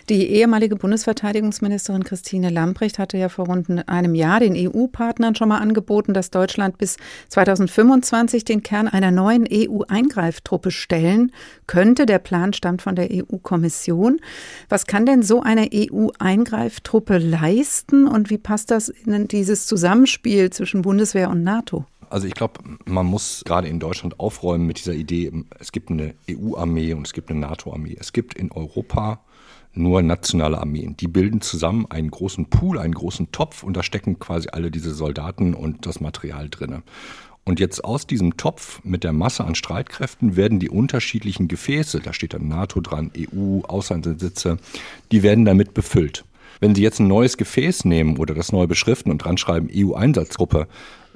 [0.08, 5.58] Die ehemalige Bundesverteidigungsministerin Christine Lamprecht hatte ja vor rund einem Jahr den EU-Partnern schon mal
[5.58, 6.96] angeboten, dass Deutschland bis
[7.28, 11.32] 2025 den Kern einer neuen EU-Eingreiftruppe stellen
[11.66, 12.04] könnte.
[12.06, 14.17] Der Plan stammt von der EU-Kommission.
[14.68, 20.82] Was kann denn so eine EU-Eingreiftruppe leisten und wie passt das in dieses Zusammenspiel zwischen
[20.82, 21.84] Bundeswehr und NATO?
[22.10, 26.14] Also ich glaube, man muss gerade in Deutschland aufräumen mit dieser Idee, es gibt eine
[26.30, 27.96] EU-Armee und es gibt eine NATO-Armee.
[28.00, 29.20] Es gibt in Europa
[29.74, 30.96] nur nationale Armeen.
[30.96, 34.92] Die bilden zusammen einen großen Pool, einen großen Topf und da stecken quasi alle diese
[34.92, 36.82] Soldaten und das Material drin.
[37.48, 42.12] Und jetzt aus diesem Topf mit der Masse an Streitkräften werden die unterschiedlichen Gefäße, da
[42.12, 44.58] steht dann NATO dran, EU, Auslandssitze,
[45.12, 46.26] die werden damit befüllt.
[46.60, 50.68] Wenn Sie jetzt ein neues Gefäß nehmen oder das neu beschriften und dran schreiben EU-Einsatzgruppe,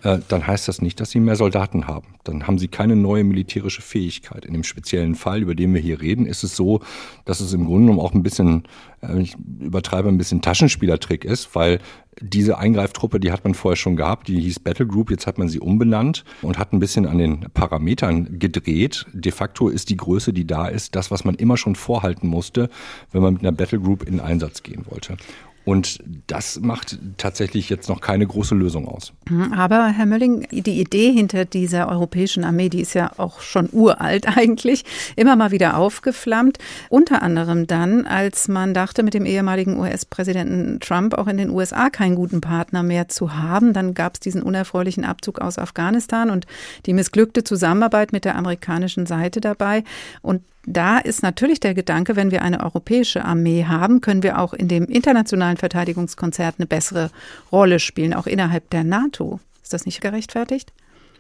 [0.02, 2.14] äh, dann heißt das nicht, dass sie mehr Soldaten haben.
[2.24, 4.44] Dann haben sie keine neue militärische Fähigkeit.
[4.44, 6.80] In dem speziellen Fall, über den wir hier reden, ist es so,
[7.24, 8.64] dass es im Grunde genommen auch ein bisschen,
[9.02, 11.78] äh, ich übertreibe, ein bisschen Taschenspielertrick ist, weil
[12.20, 15.48] diese Eingreiftruppe, die hat man vorher schon gehabt, die hieß Battle Group, jetzt hat man
[15.48, 19.06] sie umbenannt und hat ein bisschen an den Parametern gedreht.
[19.12, 22.68] De facto ist die Größe, die da ist, das, was man immer schon vorhalten musste,
[23.12, 25.16] wenn man mit einer Battle Group in Einsatz gehen wollte.
[25.64, 29.12] Und das macht tatsächlich jetzt noch keine große Lösung aus.
[29.28, 33.68] Mhm, aber Herr Mölling, die Idee hinter dieser europäischen Armee, die ist ja auch schon
[33.70, 34.84] uralt eigentlich,
[35.14, 36.58] immer mal wieder aufgeflammt.
[36.88, 41.90] Unter anderem dann, als man dachte, mit dem ehemaligen US-Präsidenten Trump auch in den USA
[41.90, 43.72] keinen guten Partner mehr zu haben.
[43.72, 46.46] Dann gab es diesen unerfreulichen Abzug aus Afghanistan und
[46.86, 49.84] die missglückte Zusammenarbeit mit der amerikanischen Seite dabei.
[50.22, 54.52] Und da ist natürlich der Gedanke, wenn wir eine europäische Armee haben, können wir auch
[54.54, 57.10] in dem internationalen Verteidigungskonzert eine bessere
[57.50, 59.40] Rolle spielen, auch innerhalb der NATO.
[59.62, 60.72] Ist das nicht gerechtfertigt?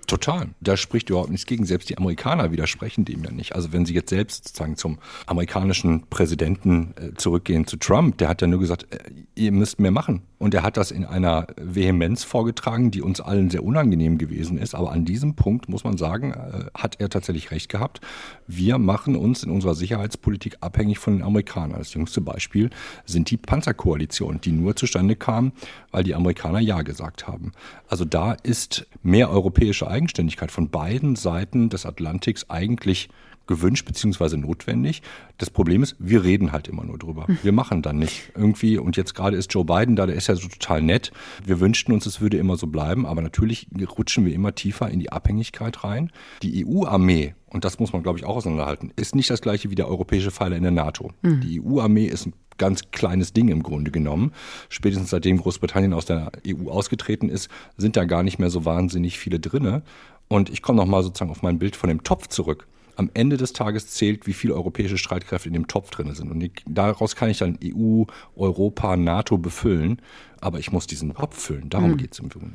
[0.06, 0.48] Total.
[0.60, 1.64] Da spricht überhaupt nichts gegen.
[1.64, 3.54] Selbst die Amerikaner widersprechen dem ja nicht.
[3.54, 8.42] Also wenn Sie jetzt selbst sozusagen zum amerikanischen Präsidenten äh, zurückgehen, zu Trump, der hat
[8.42, 8.98] ja nur gesagt, äh,
[9.34, 10.22] ihr müsst mehr machen.
[10.42, 14.74] Und er hat das in einer Vehemenz vorgetragen, die uns allen sehr unangenehm gewesen ist.
[14.74, 18.00] Aber an diesem Punkt muss man sagen, äh, hat er tatsächlich recht gehabt.
[18.48, 21.78] Wir machen uns in unserer Sicherheitspolitik abhängig von den Amerikanern.
[21.78, 22.70] Das jüngste Beispiel
[23.06, 25.52] sind die Panzerkoalitionen, die nur zustande kamen,
[25.92, 27.52] weil die Amerikaner Ja gesagt haben.
[27.86, 33.10] Also da ist mehr europäische Eigenständigkeit von beiden Seiten des Atlantiks eigentlich
[33.46, 34.36] gewünscht bzw.
[34.36, 35.02] notwendig.
[35.38, 37.26] Das Problem ist, wir reden halt immer nur drüber.
[37.26, 37.38] Hm.
[37.42, 38.78] Wir machen dann nicht irgendwie.
[38.78, 41.12] Und jetzt gerade ist Joe Biden da, der ist ja so total nett.
[41.44, 43.06] Wir wünschten uns, es würde immer so bleiben.
[43.06, 43.66] Aber natürlich
[43.96, 46.10] rutschen wir immer tiefer in die Abhängigkeit rein.
[46.42, 49.74] Die EU-Armee, und das muss man, glaube ich, auch auseinanderhalten, ist nicht das gleiche wie
[49.74, 51.10] der europäische Pfeiler in der NATO.
[51.22, 51.40] Mhm.
[51.40, 54.32] Die EU-Armee ist ein ganz kleines Ding im Grunde genommen.
[54.68, 59.18] Spätestens seitdem Großbritannien aus der EU ausgetreten ist, sind da gar nicht mehr so wahnsinnig
[59.18, 59.82] viele drinne.
[60.28, 62.66] Und ich komme nochmal sozusagen auf mein Bild von dem Topf zurück.
[62.96, 66.30] Am Ende des Tages zählt, wie viele europäische Streitkräfte in dem Topf drin sind.
[66.30, 68.04] Und daraus kann ich dann EU,
[68.36, 70.00] Europa, NATO befüllen.
[70.42, 71.70] Aber ich muss diesen Topf füllen.
[71.70, 71.96] Darum Mhm.
[71.96, 72.50] geht es im Grunde.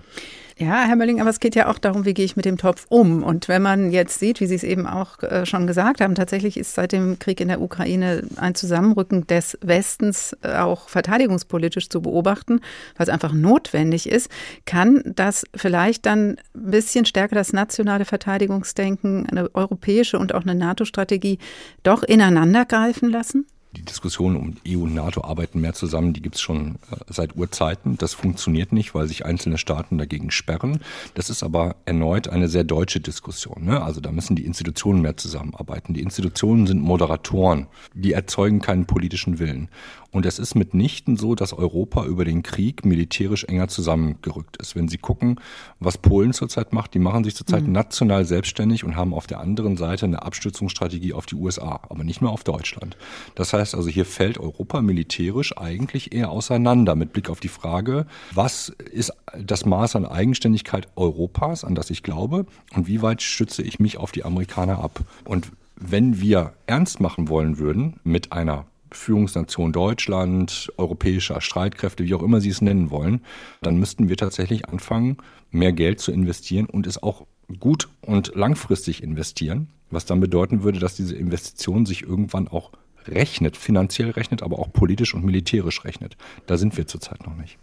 [0.60, 2.88] Ja, Herr Mölling, aber es geht ja auch darum, wie gehe ich mit dem Topf
[2.90, 3.22] um.
[3.22, 6.58] Und wenn man jetzt sieht, wie Sie es eben auch äh, schon gesagt haben, tatsächlich
[6.58, 12.02] ist seit dem Krieg in der Ukraine ein Zusammenrücken des Westens äh, auch verteidigungspolitisch zu
[12.02, 12.60] beobachten,
[12.98, 14.32] was einfach notwendig ist,
[14.66, 20.56] kann das vielleicht dann ein bisschen stärker das nationale Verteidigungsdenken, eine europäische und auch eine
[20.56, 21.38] NATO-Strategie
[21.84, 23.46] doch ineinander greifen lassen?
[23.78, 27.36] Die Diskussion um EU und NATO arbeiten mehr zusammen, die gibt es schon äh, seit
[27.36, 27.96] Urzeiten.
[28.00, 30.80] Das funktioniert nicht, weil sich einzelne Staaten dagegen sperren.
[31.14, 33.66] Das ist aber erneut eine sehr deutsche Diskussion.
[33.66, 33.80] Ne?
[33.80, 35.94] Also da müssen die Institutionen mehr zusammenarbeiten.
[35.94, 39.70] Die Institutionen sind Moderatoren, die erzeugen keinen politischen Willen.
[40.18, 44.76] Und es ist mitnichten so, dass Europa über den Krieg militärisch enger zusammengerückt ist.
[44.76, 45.39] Wenn Sie gucken,
[45.80, 47.74] was Polen zurzeit macht, die machen sich zurzeit Mhm.
[47.74, 52.22] national selbstständig und haben auf der anderen Seite eine Abstützungsstrategie auf die USA, aber nicht
[52.22, 52.97] mehr auf Deutschland.
[53.36, 58.07] Das heißt also, hier fällt Europa militärisch eigentlich eher auseinander mit Blick auf die Frage,
[58.34, 63.61] was ist das Maß an Eigenständigkeit Europas, an das ich glaube, und wie weit stütze
[63.61, 64.99] ich mich auf die Amerikaner ab?
[65.26, 72.24] Und wenn wir ernst machen wollen würden mit einer Führungsnation Deutschland, europäischer Streitkräfte, wie auch
[72.24, 73.22] immer Sie es nennen wollen,
[73.62, 75.18] dann müssten wir tatsächlich anfangen,
[75.52, 77.26] mehr Geld zu investieren und es auch
[77.60, 82.72] gut und langfristig investieren, was dann bedeuten würde, dass diese Investition sich irgendwann auch
[83.08, 86.18] rechnet, finanziell rechnet, aber auch politisch und militärisch rechnet.
[86.46, 87.58] Da sind wir zurzeit noch nicht.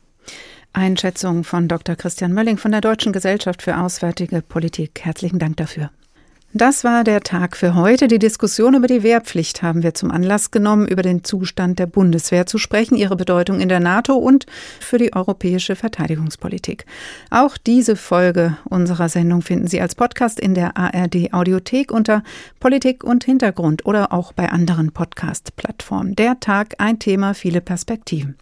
[0.72, 1.96] Einschätzung von Dr.
[1.96, 5.00] Christian Mölling von der Deutschen Gesellschaft für Auswärtige Politik.
[5.02, 5.90] Herzlichen Dank dafür.
[6.56, 8.06] Das war der Tag für heute.
[8.06, 12.46] Die Diskussion über die Wehrpflicht haben wir zum Anlass genommen, über den Zustand der Bundeswehr
[12.46, 14.46] zu sprechen, ihre Bedeutung in der NATO und
[14.78, 16.86] für die europäische Verteidigungspolitik.
[17.28, 22.22] Auch diese Folge unserer Sendung finden Sie als Podcast in der ARD Audiothek unter
[22.60, 26.14] Politik und Hintergrund oder auch bei anderen Podcast-Plattformen.
[26.14, 28.36] Der Tag, ein Thema, viele Perspektiven.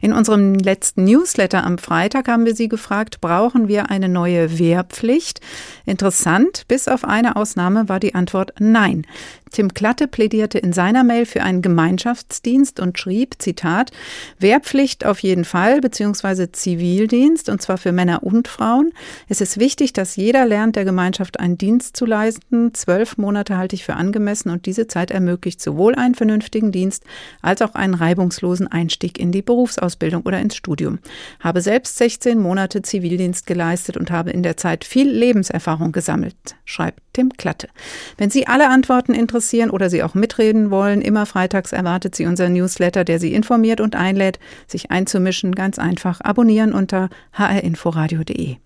[0.00, 5.40] In unserem letzten Newsletter am Freitag haben wir Sie gefragt, brauchen wir eine neue Wehrpflicht?
[5.86, 9.06] Interessant, bis auf eine Ausnahme war die Antwort nein.
[9.52, 13.90] Tim Klatte plädierte in seiner Mail für einen Gemeinschaftsdienst und schrieb, Zitat,
[14.38, 18.92] Wehrpflicht auf jeden Fall, beziehungsweise Zivildienst, und zwar für Männer und Frauen.
[19.28, 22.72] Es ist wichtig, dass jeder lernt, der Gemeinschaft einen Dienst zu leisten.
[22.72, 27.04] Zwölf Monate halte ich für angemessen und diese Zeit ermöglicht sowohl einen vernünftigen Dienst
[27.42, 30.98] als auch einen reibungslosen Einstieg in die Berufsausbildung oder ins Studium.
[31.40, 37.00] Habe selbst 16 Monate Zivildienst geleistet und habe in der Zeit viel Lebenserfahrung gesammelt, schreibt
[37.12, 37.68] Tim Klatte.
[38.16, 42.48] Wenn Sie alle Antworten interessieren oder Sie auch mitreden wollen, immer freitags erwartet Sie unser
[42.48, 44.38] Newsletter, der Sie informiert und einlädt,
[44.68, 45.52] sich einzumischen.
[45.52, 48.56] Ganz einfach abonnieren unter hrinforadio.de.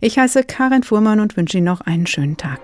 [0.00, 2.60] Ich heiße Karin Fuhrmann und wünsche Ihnen noch einen schönen Tag.